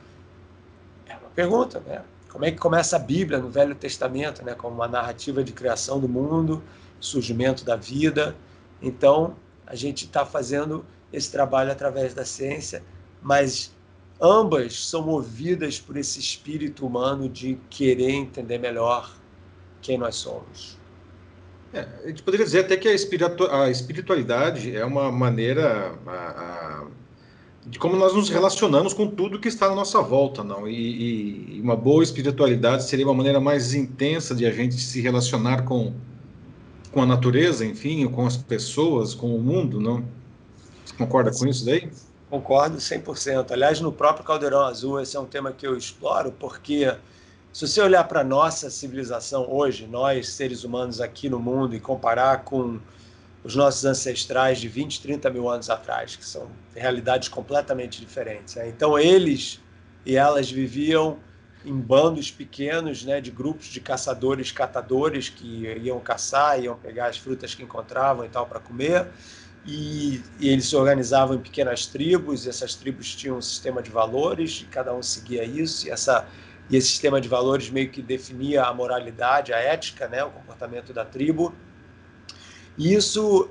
[1.06, 2.02] É uma pergunta, né?
[2.30, 6.00] Como é que começa a Bíblia no Velho Testamento, né, como uma narrativa de criação
[6.00, 6.62] do mundo,
[6.98, 8.34] surgimento da vida.
[8.80, 9.36] Então,
[9.66, 12.82] a gente está fazendo esse trabalho através da ciência,
[13.20, 13.70] mas
[14.18, 19.14] ambas são movidas por esse espírito humano de querer entender melhor
[19.82, 20.78] quem nós somos.
[21.72, 26.10] É, a gente poderia dizer até que a, espiritu a espiritualidade é uma maneira a,
[26.10, 26.84] a,
[27.66, 30.68] de como nós nos relacionamos com tudo que está à nossa volta, não?
[30.68, 35.62] E, e, uma boa espiritualidade seria uma maneira mais intensa de a gente se relacionar
[35.62, 35.94] com,
[36.90, 40.04] com a natureza, enfim, com as pessoas, com o mundo, não?
[40.84, 41.88] Você concorda com isso daí?
[42.28, 43.50] Concordo 100%.
[43.50, 46.94] Aliás, no próprio Caldeirão Azul, esse é um tema que eu exploro, porque
[47.52, 52.44] se você olhar para nossa civilização hoje, nós seres humanos aqui no mundo, e comparar
[52.44, 52.80] com
[53.44, 58.54] os nossos ancestrais de 20, 30 mil anos atrás, que são realidades completamente diferentes.
[58.54, 58.68] Né?
[58.68, 59.60] Então, eles
[60.06, 61.18] e elas viviam
[61.64, 67.18] em bandos pequenos, né, de grupos de caçadores, catadores que iam caçar, iam pegar as
[67.18, 69.06] frutas que encontravam e tal para comer,
[69.64, 72.48] e, e, eles se organizavam em pequenas tribos.
[72.48, 75.86] Essas tribos tinham um sistema de valores, e cada um seguia isso.
[75.86, 76.26] E essa
[76.72, 80.90] e esse sistema de valores meio que definia a moralidade, a ética, né, o comportamento
[80.90, 81.54] da tribo.
[82.78, 83.50] E isso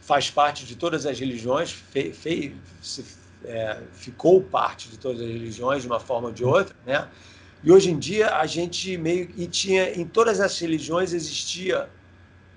[0.00, 3.04] faz parte de todas as religiões, fe, fe, se,
[3.44, 7.08] é, ficou parte de todas as religiões de uma forma ou de outra, né?
[7.64, 11.90] E hoje em dia a gente meio e tinha em todas as religiões existia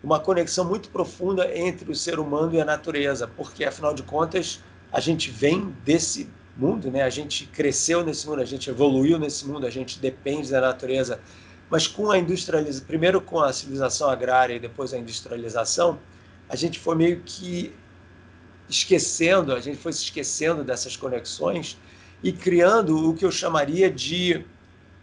[0.04, 4.64] uma conexão muito profunda entre o ser humano e a natureza, porque afinal de contas
[4.92, 7.04] a gente vem desse mundo, né?
[7.04, 11.20] A gente cresceu nesse mundo, a gente evoluiu nesse mundo, a gente depende da natureza.
[11.70, 16.00] Mas com a industrialização, primeiro com a civilização agrária e depois a industrialização,
[16.50, 17.74] a gente foi meio que
[18.68, 21.78] esquecendo, a gente foi se esquecendo dessas conexões
[22.24, 24.46] e criando o que eu chamaria de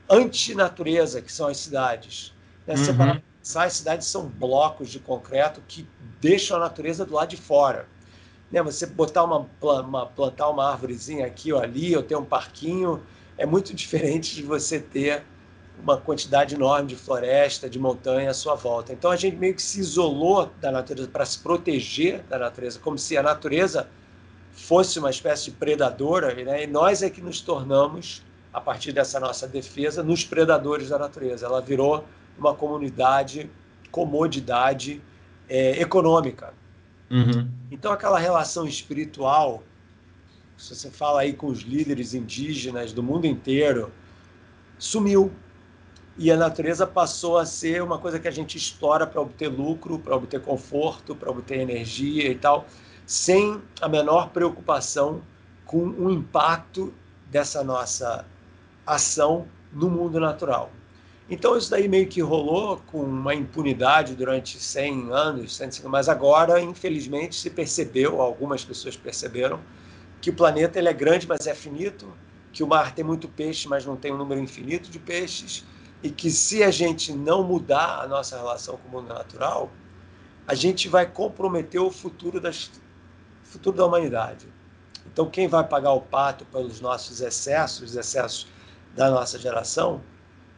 [0.09, 2.33] antinatureza, que são as cidades.
[2.67, 2.75] Né?
[2.75, 3.21] Uhum.
[3.61, 5.89] as cidades são blocos de concreto que
[6.21, 7.89] deixam a natureza do lado de fora
[8.51, 8.63] né?
[8.63, 13.03] Você botar uma, uma plantar uma árvorezinha aqui ou ali, ou ter um parquinho,
[13.37, 15.23] é muito diferente de você ter
[15.83, 18.93] uma quantidade enorme de floresta, de montanha à sua volta.
[18.93, 22.99] Então a gente meio que se isolou da natureza para se proteger da natureza, como
[22.99, 23.89] se a natureza
[24.53, 26.65] fosse uma espécie de predadora, né?
[26.65, 31.45] e nós é que nos tornamos, a partir dessa nossa defesa, nos predadores da natureza.
[31.45, 32.05] Ela virou
[32.39, 33.51] uma comunidade,
[33.91, 35.03] comodidade
[35.47, 36.55] é, econômica.
[37.11, 37.49] Uhum.
[37.71, 39.63] Então, aquela relação espiritual,
[40.57, 43.93] se você fala aí com os líderes indígenas do mundo inteiro,
[44.79, 45.33] sumiu.
[46.19, 49.99] E a natureza passou a ser uma coisa que a gente explora para obter lucro,
[49.99, 52.67] para obter conforto, para obter energia e tal,
[53.05, 55.23] sem a menor preocupação
[55.67, 56.95] com o impacto
[57.31, 58.25] dessa nossa
[58.87, 60.71] ação no mundo natural.
[61.29, 66.61] Então isso daí meio que rolou com uma impunidade durante 100 anos, 150, mas agora,
[66.61, 69.61] infelizmente, se percebeu, algumas pessoas perceberam,
[70.21, 72.13] que o planeta ele é grande, mas é finito,
[72.53, 75.65] que o mar tem muito peixe, mas não tem um número infinito de peixes,
[76.01, 79.71] e que se a gente não mudar a nossa relação com o mundo natural,
[80.47, 82.71] a gente vai comprometer o futuro, das,
[83.43, 84.47] futuro da humanidade.
[85.05, 88.47] Então, quem vai pagar o pato pelos nossos excessos, os excessos
[88.95, 90.01] da nossa geração,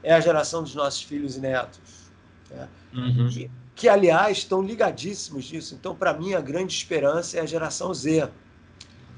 [0.03, 2.11] é a geração dos nossos filhos e netos.
[2.51, 2.69] Né?
[2.95, 3.29] Uhum.
[3.29, 5.75] Que, que, aliás, estão ligadíssimos nisso.
[5.75, 8.29] Então, para mim, a grande esperança é a geração Z.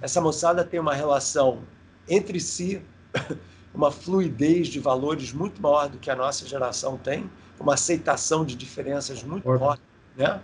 [0.01, 1.63] Essa moçada tem uma relação
[2.09, 2.83] entre si,
[3.75, 8.55] uma fluidez de valores muito maior do que a nossa geração tem, uma aceitação de
[8.55, 9.79] diferenças muito maior,
[10.17, 10.41] né?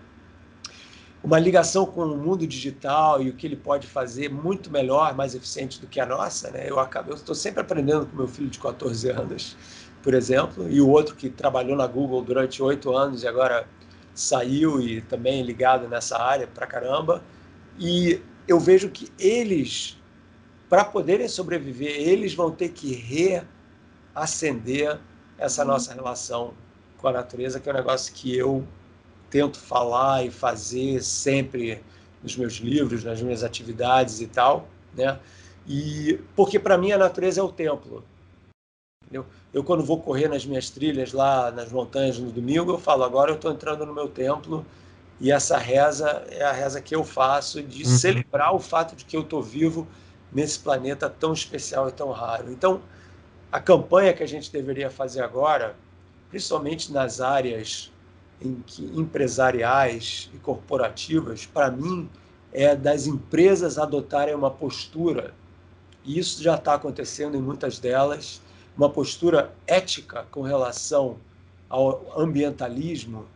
[1.27, 5.35] uma ligação com o mundo digital e o que ele pode fazer muito melhor, mais
[5.35, 6.53] eficiente do que a nossa.
[6.53, 6.71] Né?
[6.71, 9.57] Eu acabo, eu estou sempre aprendendo com meu filho de 14 anos
[10.07, 13.67] por exemplo, e o outro que trabalhou na Google durante oito anos e agora
[14.15, 17.25] saiu e também ligado nessa área pra caramba.
[17.77, 20.01] E eu vejo que eles,
[20.71, 22.95] para poderem sobreviver, eles vão ter que
[24.15, 25.01] reacender
[25.37, 25.69] essa uhum.
[25.71, 26.55] nossa relação
[26.99, 28.65] com a natureza, que é um negócio que eu
[29.29, 31.83] tento falar e fazer sempre
[32.23, 35.19] nos meus livros, nas minhas atividades e tal, né?
[35.67, 38.05] E porque para mim a natureza é o templo.
[39.07, 39.25] Entendeu?
[39.55, 43.31] Eu quando vou correr nas minhas trilhas lá nas montanhas no domingo, eu falo agora
[43.31, 44.67] eu estou entrando no meu templo
[45.21, 47.89] e essa reza é a reza que eu faço de uhum.
[47.89, 49.87] celebrar o fato de que eu estou vivo
[50.33, 52.51] nesse planeta tão especial e tão raro.
[52.51, 52.83] Então,
[53.51, 55.77] a campanha que a gente deveria fazer agora,
[56.29, 57.93] principalmente nas áreas
[58.41, 62.11] em que empresariais e corporativas, para mim,
[62.53, 65.33] é das empresas adotarem uma postura,
[66.05, 68.41] e isso já está acontecendo em muitas delas,
[68.77, 71.17] uma postura ética com relação
[71.69, 73.27] ao ambientalismo,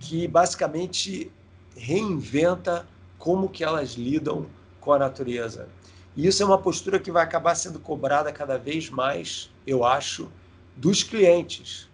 [0.00, 1.30] que basicamente
[1.76, 2.86] reinventa
[3.18, 4.46] como que elas lidam
[4.80, 5.68] com a natureza.
[6.16, 10.28] E isso é uma postura que vai acabar sendo cobrada cada vez mais, eu acho,
[10.76, 11.88] dos clientes.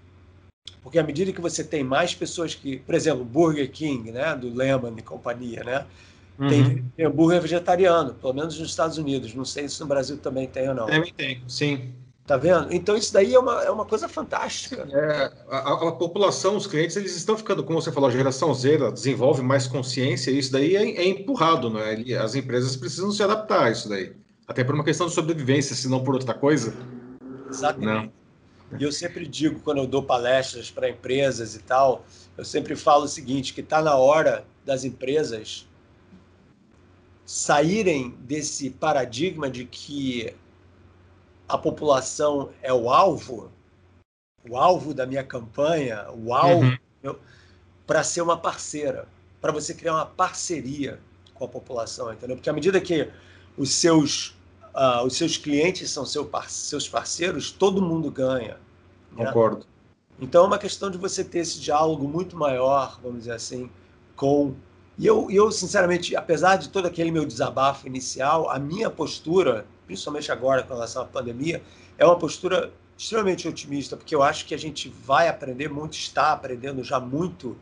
[0.83, 4.53] Porque à medida que você tem mais pessoas que, por exemplo, Burger King, né, do
[4.53, 5.87] Lehman e companhia, né,
[6.39, 6.49] uhum.
[6.49, 9.35] tem, tem hambúrguer vegetariano, pelo menos nos Estados Unidos.
[9.35, 10.87] Não sei se no Brasil também tem ou não.
[10.87, 11.93] Também tem, sim.
[12.27, 12.73] Tá vendo?
[12.73, 14.89] Então isso daí é uma, é uma coisa fantástica.
[14.91, 18.93] É, a, a, população, os clientes, eles estão ficando, como você falou, a geração Z
[18.93, 22.03] desenvolve mais consciência e isso daí é, é empurrado, né?
[22.19, 24.15] As empresas precisam se adaptar a isso daí.
[24.49, 26.75] Até por uma questão de sobrevivência, se não por outra coisa.
[27.51, 28.11] Exatamente.
[28.71, 28.79] Não.
[28.81, 32.07] E eu sempre digo, quando eu dou palestras para empresas e tal,
[32.39, 35.69] eu sempre falo o seguinte, que está na hora das empresas
[37.27, 40.35] saírem desse paradigma de que
[41.49, 43.51] a população é o alvo,
[44.49, 47.17] o alvo da minha campanha, o alvo uhum.
[47.87, 49.07] para ser uma parceira,
[49.41, 50.99] para você criar uma parceria
[51.35, 52.37] com a população, entendeu?
[52.37, 53.11] Porque à medida que
[53.57, 54.35] os seus
[54.75, 58.57] uh, os seus clientes são seu par seus parceiros, todo mundo ganha.
[59.13, 59.27] Né?
[59.27, 59.67] Concordo.
[60.21, 63.71] Então é uma questão de você ter esse diálogo muito maior, vamos dizer assim,
[64.17, 64.55] com
[64.97, 70.31] e eu, eu sinceramente, apesar de todo aquele meu desabafo inicial, a minha postura principalmente
[70.31, 71.63] agora com relação à pandemia,
[71.99, 76.33] é uma postura extremamente otimista, porque eu acho que a gente vai aprender muito, está
[76.33, 77.57] aprendendo já muito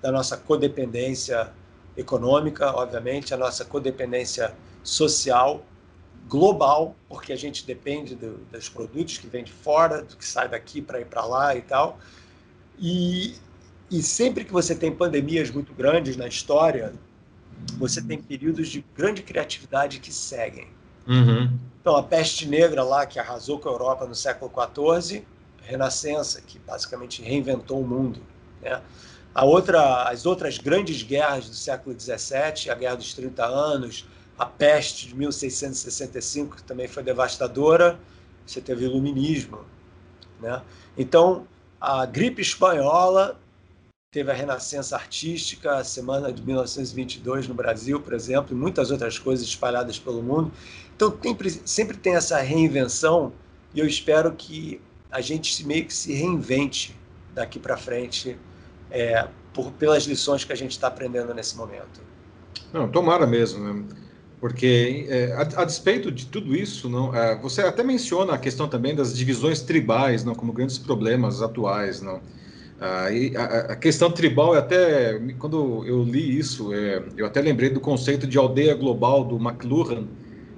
[0.00, 1.50] da nossa codependência
[1.96, 5.64] econômica, obviamente, a nossa codependência social,
[6.28, 10.48] global, porque a gente depende do, dos produtos que vêm de fora, do que sai
[10.48, 11.98] daqui para ir para lá e tal.
[12.78, 13.34] E,
[13.90, 16.92] e sempre que você tem pandemias muito grandes na história,
[17.78, 20.68] você tem períodos de grande criatividade que seguem.
[21.06, 21.58] Uhum.
[21.80, 25.24] Então, a peste negra lá, que arrasou com a Europa no século XIV,
[25.62, 28.20] Renascença, que basicamente reinventou o mundo.
[28.62, 28.80] Né?
[29.34, 34.06] A outra, as outras grandes guerras do século XVII, a Guerra dos 30 Anos,
[34.38, 37.98] a peste de 1665, que também foi devastadora,
[38.46, 39.60] você teve iluminismo.
[40.40, 40.62] Né?
[40.96, 41.46] Então,
[41.80, 43.38] a gripe espanhola
[44.14, 49.18] teve a renascença artística, a semana de 1922 no Brasil, por exemplo, e muitas outras
[49.18, 50.52] coisas espalhadas pelo mundo.
[50.94, 53.32] Então, tem, sempre tem essa reinvenção
[53.74, 56.96] e eu espero que a gente meio que se reinvente
[57.34, 58.38] daqui para frente
[58.88, 62.00] é, por, pelas lições que a gente está aprendendo nesse momento.
[62.72, 63.84] Não, tomara mesmo, né?
[64.40, 68.68] Porque, é, a, a, despeito de tudo isso, não, é, você até menciona a questão
[68.68, 72.20] também das divisões tribais, não, como grandes problemas atuais, não.
[72.80, 78.26] A, questão tribal, é até quando eu li isso, é, eu até lembrei do conceito
[78.26, 80.06] de aldeia global do McLuhan,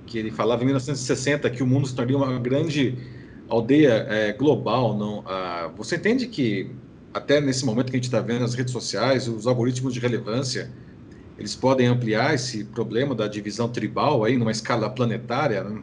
[0.07, 2.96] que ele falava em 1960 que o mundo se tornaria uma grande
[3.48, 4.96] aldeia é, global.
[4.96, 5.22] Não?
[5.26, 6.70] Ah, você entende que
[7.12, 10.70] até nesse momento que a gente está vendo as redes sociais, os algoritmos de relevância,
[11.38, 15.62] eles podem ampliar esse problema da divisão tribal aí numa escala planetária?
[15.64, 15.83] Né?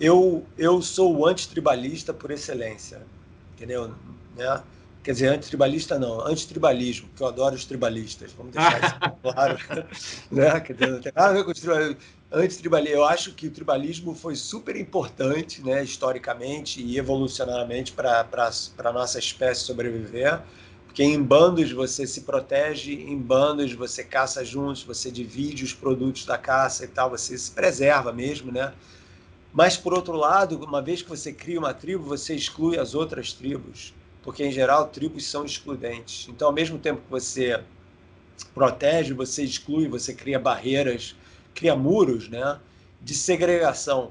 [0.00, 3.02] Eu, eu sou antitribalista por excelência,
[3.54, 3.92] entendeu?
[4.36, 4.62] Né?
[5.02, 9.58] Quer dizer, antitribalista não, antitribalismo, porque eu adoro os tribalistas, vamos deixar isso claro.
[10.30, 10.60] né?
[10.60, 11.96] Quer dizer, não tem nada a ver com os tribalistas.
[12.30, 18.28] Antitribalismo, eu acho que o tribalismo foi super importante, né, historicamente e evolucionariamente para
[18.84, 20.42] a nossa espécie sobreviver,
[20.84, 26.26] porque em bandos você se protege, em bandos você caça juntos, você divide os produtos
[26.26, 28.74] da caça e tal, você se preserva mesmo, né?
[29.50, 33.32] Mas, por outro lado, uma vez que você cria uma tribo, você exclui as outras
[33.32, 33.94] tribos
[34.28, 36.28] porque em geral tribos são excludentes.
[36.28, 37.64] Então, ao mesmo tempo que você
[38.52, 41.16] protege, você exclui, você cria barreiras,
[41.54, 42.60] cria muros, né,
[43.00, 44.10] de segregação.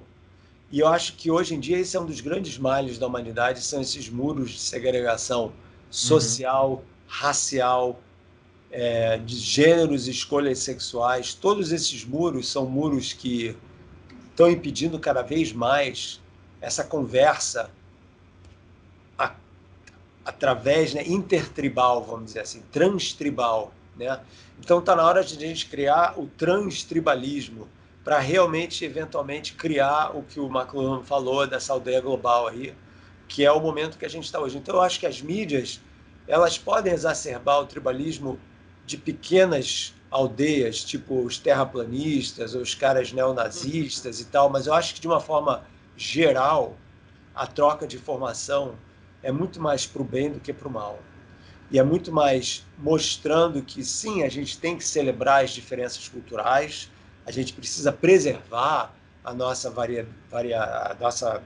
[0.71, 3.61] E eu acho que hoje em dia esse é um dos grandes males da humanidade,
[3.61, 5.53] são esses muros de segregação
[5.91, 6.81] social, uhum.
[7.05, 8.01] racial,
[8.71, 11.35] é, de gêneros e escolhas sexuais.
[11.35, 13.55] Todos esses muros são muros que
[14.31, 16.19] estão impedindo cada vez mais
[16.59, 17.69] essa conversa
[20.27, 23.71] através né, intertribal, vamos dizer assim, transtribal.
[23.95, 24.19] Né?
[24.59, 27.65] Então está na hora de a gente criar o transtribalismo
[28.03, 32.75] para realmente, eventualmente, criar o que o McLuhan falou dessa aldeia global aí,
[33.25, 34.57] que é o momento que a gente está hoje.
[34.57, 35.79] Então eu acho que as mídias
[36.27, 38.37] elas podem exacerbar o tribalismo
[38.85, 44.93] de pequenas aldeias, tipo os terraplanistas, ou os caras neonazistas e tal, mas eu acho
[44.93, 45.63] que de uma forma
[45.95, 46.75] geral,
[47.33, 48.75] a troca de informação
[49.23, 50.99] é muito mais para o bem do que para o mal.
[51.69, 56.89] E é muito mais mostrando que, sim, a gente tem que celebrar as diferenças culturais,
[57.25, 58.93] a gente precisa preservar
[59.23, 61.43] a nossa, varia, varia, a nossa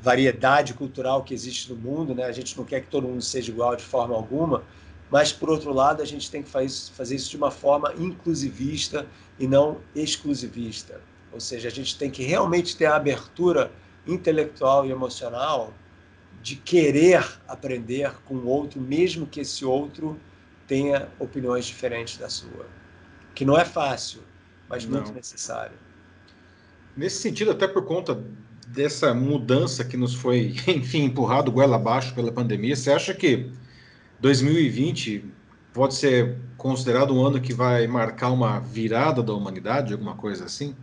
[0.00, 2.24] variedade cultural que existe no mundo, né?
[2.24, 4.62] a gente não quer que todo mundo seja igual de forma alguma,
[5.10, 9.06] mas, por outro lado, a gente tem que fazer isso de uma forma inclusivista
[9.38, 11.02] e não exclusivista.
[11.30, 13.70] Ou seja, a gente tem que realmente ter a abertura
[14.06, 15.74] intelectual e emocional
[16.42, 20.18] de querer aprender com o outro, mesmo que esse outro
[20.66, 22.66] tenha opiniões diferentes da sua.
[23.34, 24.22] Que não é fácil,
[24.68, 25.00] mas não.
[25.00, 25.76] muito necessário.
[26.96, 28.22] Nesse sentido, até por conta
[28.66, 33.50] dessa mudança que nos foi, enfim, empurrado goela abaixo pela pandemia, você acha que
[34.20, 35.24] 2020
[35.72, 40.74] pode ser considerado um ano que vai marcar uma virada da humanidade, alguma coisa assim?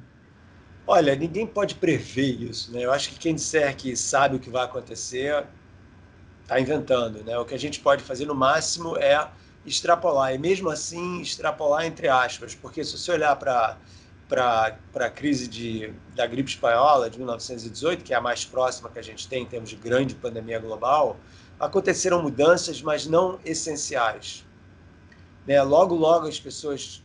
[0.91, 2.83] Olha, ninguém pode prever isso, né?
[2.83, 5.45] Eu acho que quem disser que sabe o que vai acontecer
[6.41, 7.37] está inventando, né?
[7.37, 9.29] O que a gente pode fazer no máximo é
[9.63, 13.77] extrapolar, e mesmo assim extrapolar entre aspas, porque se você olhar para
[14.95, 19.03] a crise de, da gripe espanhola de 1918, que é a mais próxima que a
[19.03, 21.17] gente tem em termos de grande pandemia global,
[21.59, 24.43] aconteceram mudanças, mas não essenciais.
[25.45, 25.61] Né?
[25.61, 27.03] Logo, logo as pessoas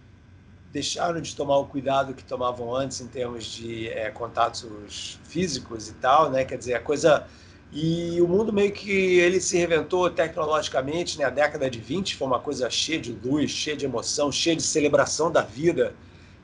[0.75, 5.93] deixaram de tomar o cuidado que tomavam antes em termos de é, contatos físicos e
[5.95, 6.45] tal, né?
[6.45, 7.29] Quer dizer, a coisa
[7.73, 11.27] e o mundo meio que ele se reventou tecnologicamente, né?
[11.27, 14.65] A década de 20 foi uma coisa cheia de luz, cheia de emoção, cheia de
[14.65, 15.95] celebração da vida.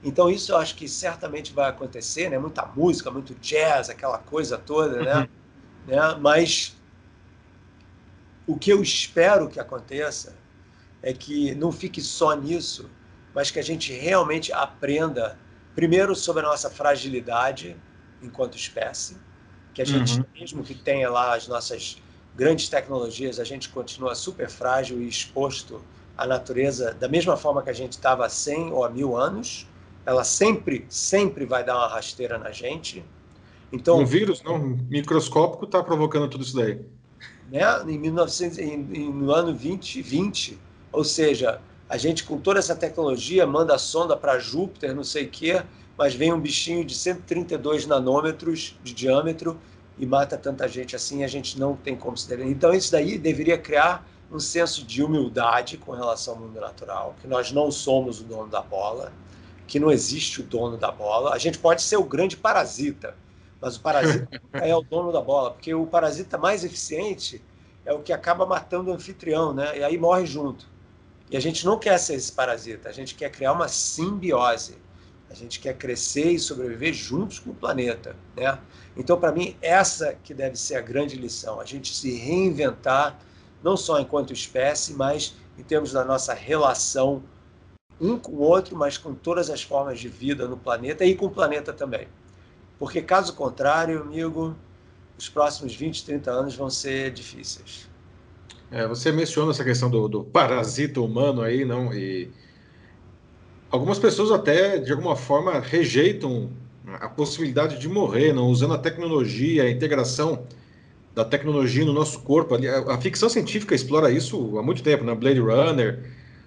[0.02, 2.38] Então isso eu acho que certamente vai acontecer, né?
[2.38, 5.16] Muita música, muito jazz, aquela coisa toda, né?
[5.16, 5.26] Uhum.
[5.88, 6.18] né?
[6.20, 6.76] Mas
[8.46, 10.36] o que eu espero que aconteça
[11.02, 12.88] é que não fique só nisso,
[13.34, 15.38] mas que a gente realmente aprenda,
[15.74, 17.76] primeiro, sobre a nossa fragilidade
[18.22, 19.16] enquanto espécie,
[19.72, 20.24] que a gente, uhum.
[20.38, 22.02] mesmo que tenha lá as nossas
[22.36, 25.82] grandes tecnologias, a gente continua super frágil e exposto
[26.16, 29.66] à natureza da mesma forma que a gente estava há 100 ou há mil anos.
[30.04, 33.04] Ela sempre, sempre vai dar uma rasteira na gente.
[33.72, 36.80] Então, um vírus não microscópico está provocando tudo isso daí
[37.50, 40.58] né, em 1900, em, em, no ano 2020.
[40.92, 41.60] Ou seja,
[41.90, 45.60] a gente com toda essa tecnologia manda a sonda para Júpiter, não sei o quê,
[45.98, 49.60] mas vem um bichinho de 132 nanômetros de diâmetro
[49.98, 52.48] e mata tanta gente assim, a gente não tem como se defender.
[52.48, 57.26] Então, isso daí deveria criar um senso de humildade com relação ao mundo natural, que
[57.26, 59.12] nós não somos o dono da bola,
[59.66, 61.34] que não existe o dono da bola.
[61.34, 63.16] A gente pode ser o grande parasita,
[63.60, 67.42] mas o parasita é o dono da bola, porque o parasita mais eficiente
[67.84, 69.76] é o que acaba matando o anfitrião, né?
[69.76, 70.70] E aí morre junto.
[71.30, 74.76] E a gente não quer ser esse parasita, a gente quer criar uma simbiose.
[75.30, 78.58] A gente quer crescer e sobreviver juntos com o planeta, né?
[78.96, 83.16] Então, para mim, essa que deve ser a grande lição, a gente se reinventar,
[83.62, 87.22] não só enquanto espécie, mas em termos da nossa relação
[88.00, 91.26] um com o outro, mas com todas as formas de vida no planeta e com
[91.26, 92.08] o planeta também.
[92.78, 94.56] Porque, caso contrário, amigo,
[95.18, 97.89] os próximos 20, 30 anos vão ser difíceis.
[98.70, 101.92] É, você menciona essa questão do, do, parasita humano aí, não?
[101.92, 102.30] E
[103.70, 106.50] algumas pessoas até, de alguma forma, rejeitam
[107.00, 110.44] a possibilidade de morrer, não usando a tecnologia, a integração
[111.14, 112.54] da tecnologia no nosso corpo.
[112.54, 115.18] A, a ficção científica explora isso há muito tempo, na né?
[115.18, 115.98] Blade Runner,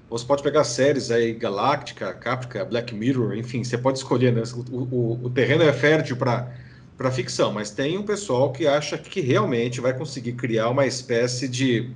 [0.10, 4.44] você pode pegar séries aí, Galáctica, Caprica, Black Mirror, enfim, você pode escolher, né?
[4.72, 9.20] O, o, o terreno é fértil para ficção, mas tem um pessoal que acha que
[9.20, 11.90] realmente vai conseguir criar uma espécie de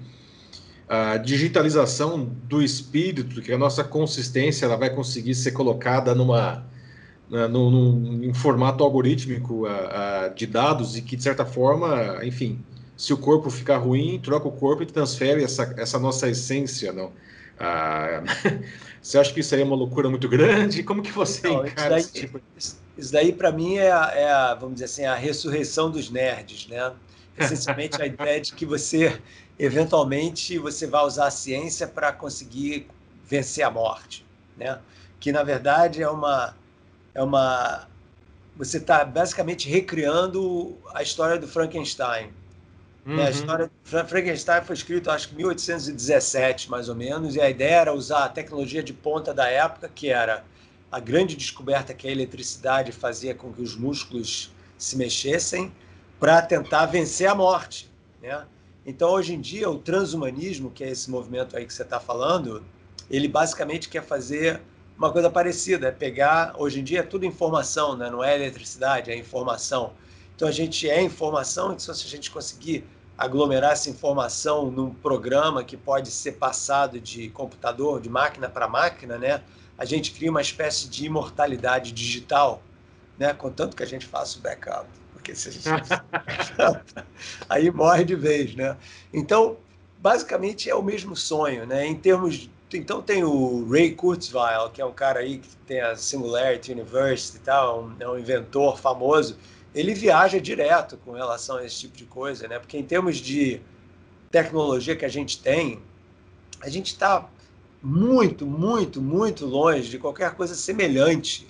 [0.88, 6.66] uh, digitalização do espírito, que a nossa consistência ela vai conseguir ser colocada numa,
[7.30, 12.60] num, num, em formato algorítmico uh, de dados e que, de certa forma, enfim,
[12.96, 17.12] se o corpo ficar ruim, troca o corpo e transfere essa, essa nossa essência, não?
[17.60, 18.24] Ah,
[19.02, 20.84] você acha que isso aí é uma loucura muito grande?
[20.84, 22.42] Como que você Não, encara isso daí, tipo...
[22.98, 26.68] Isso daí, para mim, é a, é a, vamos dizer assim, a ressurreição dos nerds,
[26.68, 26.92] né?
[27.38, 29.16] essencialmente a ideia de que você,
[29.60, 32.88] eventualmente, você vai usar a ciência para conseguir
[33.26, 34.80] vencer a morte, né?
[35.20, 36.56] Que, na verdade, é uma...
[37.14, 37.88] É uma
[38.56, 42.34] você está basicamente recriando a história do Frankenstein.
[43.06, 43.16] Uhum.
[43.16, 43.28] Né?
[43.28, 47.50] A história do Frankenstein foi escrita, acho que em 1817, mais ou menos, e a
[47.50, 50.44] ideia era usar a tecnologia de ponta da época, que era
[50.92, 55.72] a grande descoberta que a eletricidade fazia com que os músculos se mexessem
[56.20, 57.92] para tentar vencer a morte.
[58.22, 58.44] Né?
[58.90, 62.64] Então, hoje em dia, o transhumanismo, que é esse movimento aí que você está falando,
[63.10, 64.62] ele basicamente quer fazer
[64.98, 68.10] uma coisa parecida, é pegar, hoje em dia é tudo informação, né?
[68.10, 69.92] não é eletricidade, é informação.
[70.34, 72.86] Então, a gente é informação, então se a gente conseguir
[73.18, 79.18] aglomerar essa informação num programa que pode ser passado de computador, de máquina para máquina,
[79.18, 79.44] né?
[79.78, 82.62] a gente cria uma espécie de imortalidade digital,
[83.20, 83.34] né?
[83.34, 84.88] Contanto que a gente faça o backup,
[85.18, 85.50] porque se
[87.50, 88.78] aí morre de vez, né?
[89.14, 89.58] Então,
[90.00, 91.86] basicamente é o mesmo sonho, né?
[91.86, 95.96] Em termos então tem o Ray Kurzweil, que é um cara aí que tem a
[95.96, 99.38] Singularity University e tal, é um inventor famoso.
[99.74, 102.60] Ele viaja direto com relação a esse tipo de coisa, né?
[102.60, 103.62] Porque em termos de
[104.30, 105.80] tecnologia que a gente tem,
[106.60, 107.30] a gente está
[107.82, 111.48] muito, muito, muito longe de qualquer coisa semelhante.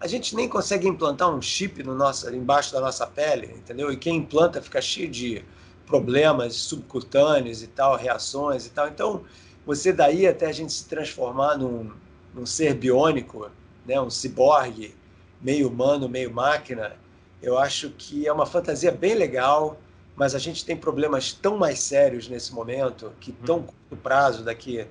[0.00, 3.92] A gente nem consegue implantar um chip no nosso, embaixo da nossa pele, entendeu?
[3.92, 5.44] E quem implanta fica cheio de
[5.86, 8.88] problemas subcutâneos e tal, reações e tal.
[8.88, 9.24] Então,
[9.66, 11.92] você daí até a gente se transformar num,
[12.34, 13.50] num ser biônico,
[13.84, 14.00] né?
[14.00, 14.94] um ciborgue,
[15.40, 16.96] meio humano, meio máquina,
[17.42, 19.78] eu acho que é uma fantasia bem legal,
[20.14, 23.62] mas a gente tem problemas tão mais sérios nesse momento, que tão uhum.
[23.62, 24.86] curto prazo, daqui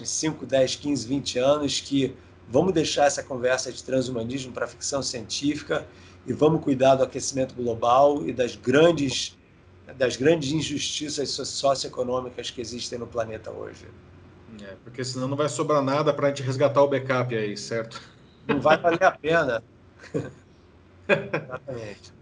[0.00, 2.16] em 5, 10, 15, 20 anos, que
[2.50, 5.86] vamos deixar essa conversa de transhumanismo para ficção científica
[6.26, 9.38] e vamos cuidar do aquecimento global e das grandes
[9.96, 13.86] das grandes injustiças socioeconômicas que existem no planeta hoje.
[14.62, 18.00] É, porque senão não vai sobrar nada para a gente resgatar o backup aí, certo?
[18.46, 19.62] Não vai valer a pena.
[21.08, 22.12] Exatamente.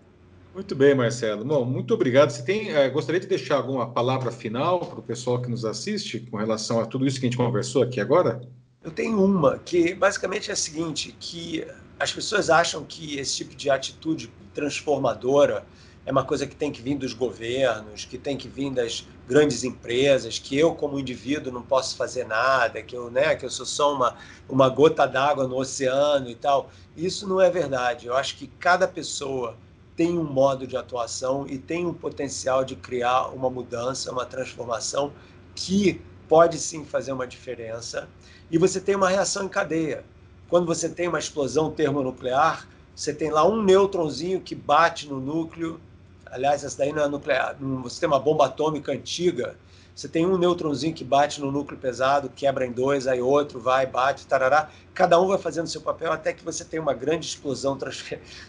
[0.54, 1.44] Muito bem, Marcelo.
[1.44, 2.30] Bom, muito obrigado.
[2.30, 6.20] Você tem, eh, gostaria de deixar alguma palavra final para o pessoal que nos assiste
[6.20, 8.40] com relação a tudo isso que a gente conversou aqui agora?
[8.82, 11.66] Eu tenho uma que basicamente é a seguinte, que
[11.98, 15.66] as pessoas acham que esse tipo de atitude transformadora
[16.06, 19.64] é uma coisa que tem que vir dos governos, que tem que vir das grandes
[19.64, 23.66] empresas, que eu como indivíduo não posso fazer nada, que eu, né, que eu sou
[23.66, 24.16] só uma,
[24.48, 26.70] uma gota d'água no oceano e tal.
[26.96, 28.06] Isso não é verdade.
[28.06, 29.56] Eu acho que cada pessoa
[29.96, 35.12] tem um modo de atuação e tem um potencial de criar uma mudança, uma transformação
[35.54, 38.08] que pode sim fazer uma diferença.
[38.50, 40.04] E você tem uma reação em cadeia.
[40.48, 45.80] Quando você tem uma explosão termonuclear, você tem lá um nêutronzinho que bate no núcleo.
[46.26, 47.56] Aliás, essa daí não é nuclear.
[47.82, 49.56] Você tem uma bomba atômica antiga
[49.98, 53.84] você tem um nêutronzinho que bate no núcleo pesado, quebra em dois, aí outro vai,
[53.84, 54.70] bate, tarará.
[54.94, 57.76] Cada um vai fazendo seu papel até que você tem uma grande explosão,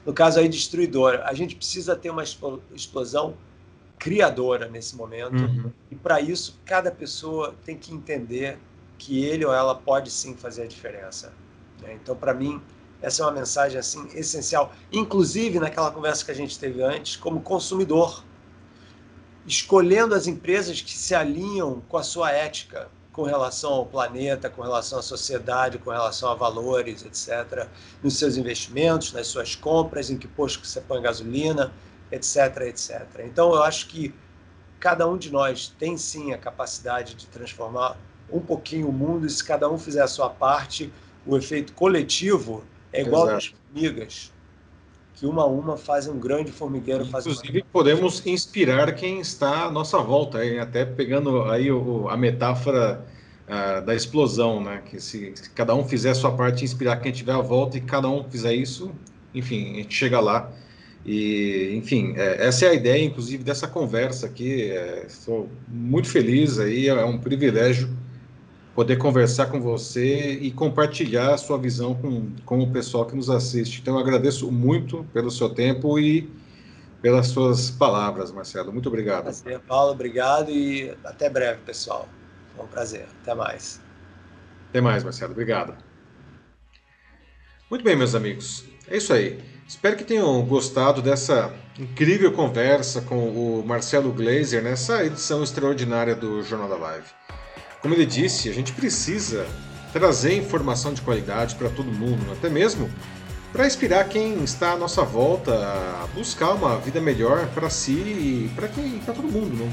[0.06, 1.24] no caso aí destruidora.
[1.26, 3.34] A gente precisa ter uma explosão
[3.98, 5.44] criadora nesse momento.
[5.44, 5.72] Uhum.
[5.90, 8.60] E para isso, cada pessoa tem que entender
[9.00, 11.34] que ele ou ela pode sim fazer a diferença.
[11.82, 11.98] Né?
[12.00, 12.62] Então, para mim,
[13.02, 17.42] essa é uma mensagem assim essencial, inclusive naquela conversa que a gente teve antes, como
[17.42, 18.24] consumidor
[19.48, 24.62] escolhendo as empresas que se alinham com a sua ética com relação ao planeta, com
[24.62, 27.68] relação à sociedade, com relação a valores, etc.,
[28.04, 31.74] nos seus investimentos, nas suas compras, em que posto que você põe gasolina,
[32.12, 33.26] etc., etc.
[33.26, 34.14] Então, eu acho que
[34.80, 37.98] cada um de nós tem sim a capacidade de transformar
[38.32, 40.92] um pouquinho o mundo, e se cada um fizer a sua parte,
[41.26, 43.38] o efeito coletivo é igual Exato.
[43.38, 44.32] às formigas
[45.20, 47.04] que uma a uma fazem um grande formigueiro.
[47.04, 47.66] Inclusive, uma...
[47.74, 50.60] podemos inspirar quem está à nossa volta, hein?
[50.60, 53.06] até pegando aí o, a metáfora
[53.46, 54.82] uh, da explosão, né?
[54.86, 57.82] que se, se, cada um fizer a sua parte, inspirar quem estiver à volta e
[57.82, 58.92] cada um fizer isso,
[59.36, 60.50] enfim, a gente chega lá.
[61.06, 64.72] E, enfim, é, essa é a ideia, inclusive, dessa conversa aqui.
[64.72, 67.90] É, estou muito feliz aí, é um privilégio
[68.80, 73.30] poder conversar com você e compartilhar a sua visão com, com o pessoal que nos
[73.30, 73.82] assiste.
[73.82, 76.32] Então, agradeço muito pelo seu tempo e
[77.02, 78.72] pelas suas palavras, Marcelo.
[78.72, 79.24] Muito obrigado.
[79.24, 79.92] Prazer, Paulo.
[79.92, 82.08] Obrigado e até breve, pessoal.
[82.56, 83.06] Foi um prazer.
[83.22, 83.82] Até mais.
[84.70, 85.34] Até mais, Marcelo.
[85.34, 85.76] Obrigado.
[87.70, 88.64] Muito bem, meus amigos.
[88.88, 89.44] É isso aí.
[89.68, 96.42] Espero que tenham gostado dessa incrível conversa com o Marcelo Glazer nessa edição extraordinária do
[96.44, 97.20] Jornal da Live.
[97.82, 99.46] Como ele disse, a gente precisa
[99.94, 102.90] trazer informação de qualidade para todo mundo, até mesmo
[103.52, 108.52] para inspirar quem está à nossa volta a buscar uma vida melhor para si e
[108.56, 109.72] para quem para todo mundo, né?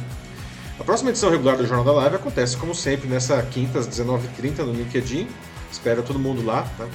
[0.78, 4.58] A próxima edição regular do Jornal da Live acontece como sempre nessa quinta às 19h30
[4.58, 5.26] no LinkedIn.
[5.72, 6.62] Espero todo mundo lá.
[6.76, 6.86] Tá?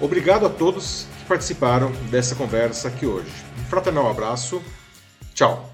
[0.00, 3.32] Obrigado a todos que participaram dessa conversa aqui hoje.
[3.58, 4.62] Um fraternal abraço.
[5.34, 5.71] Tchau.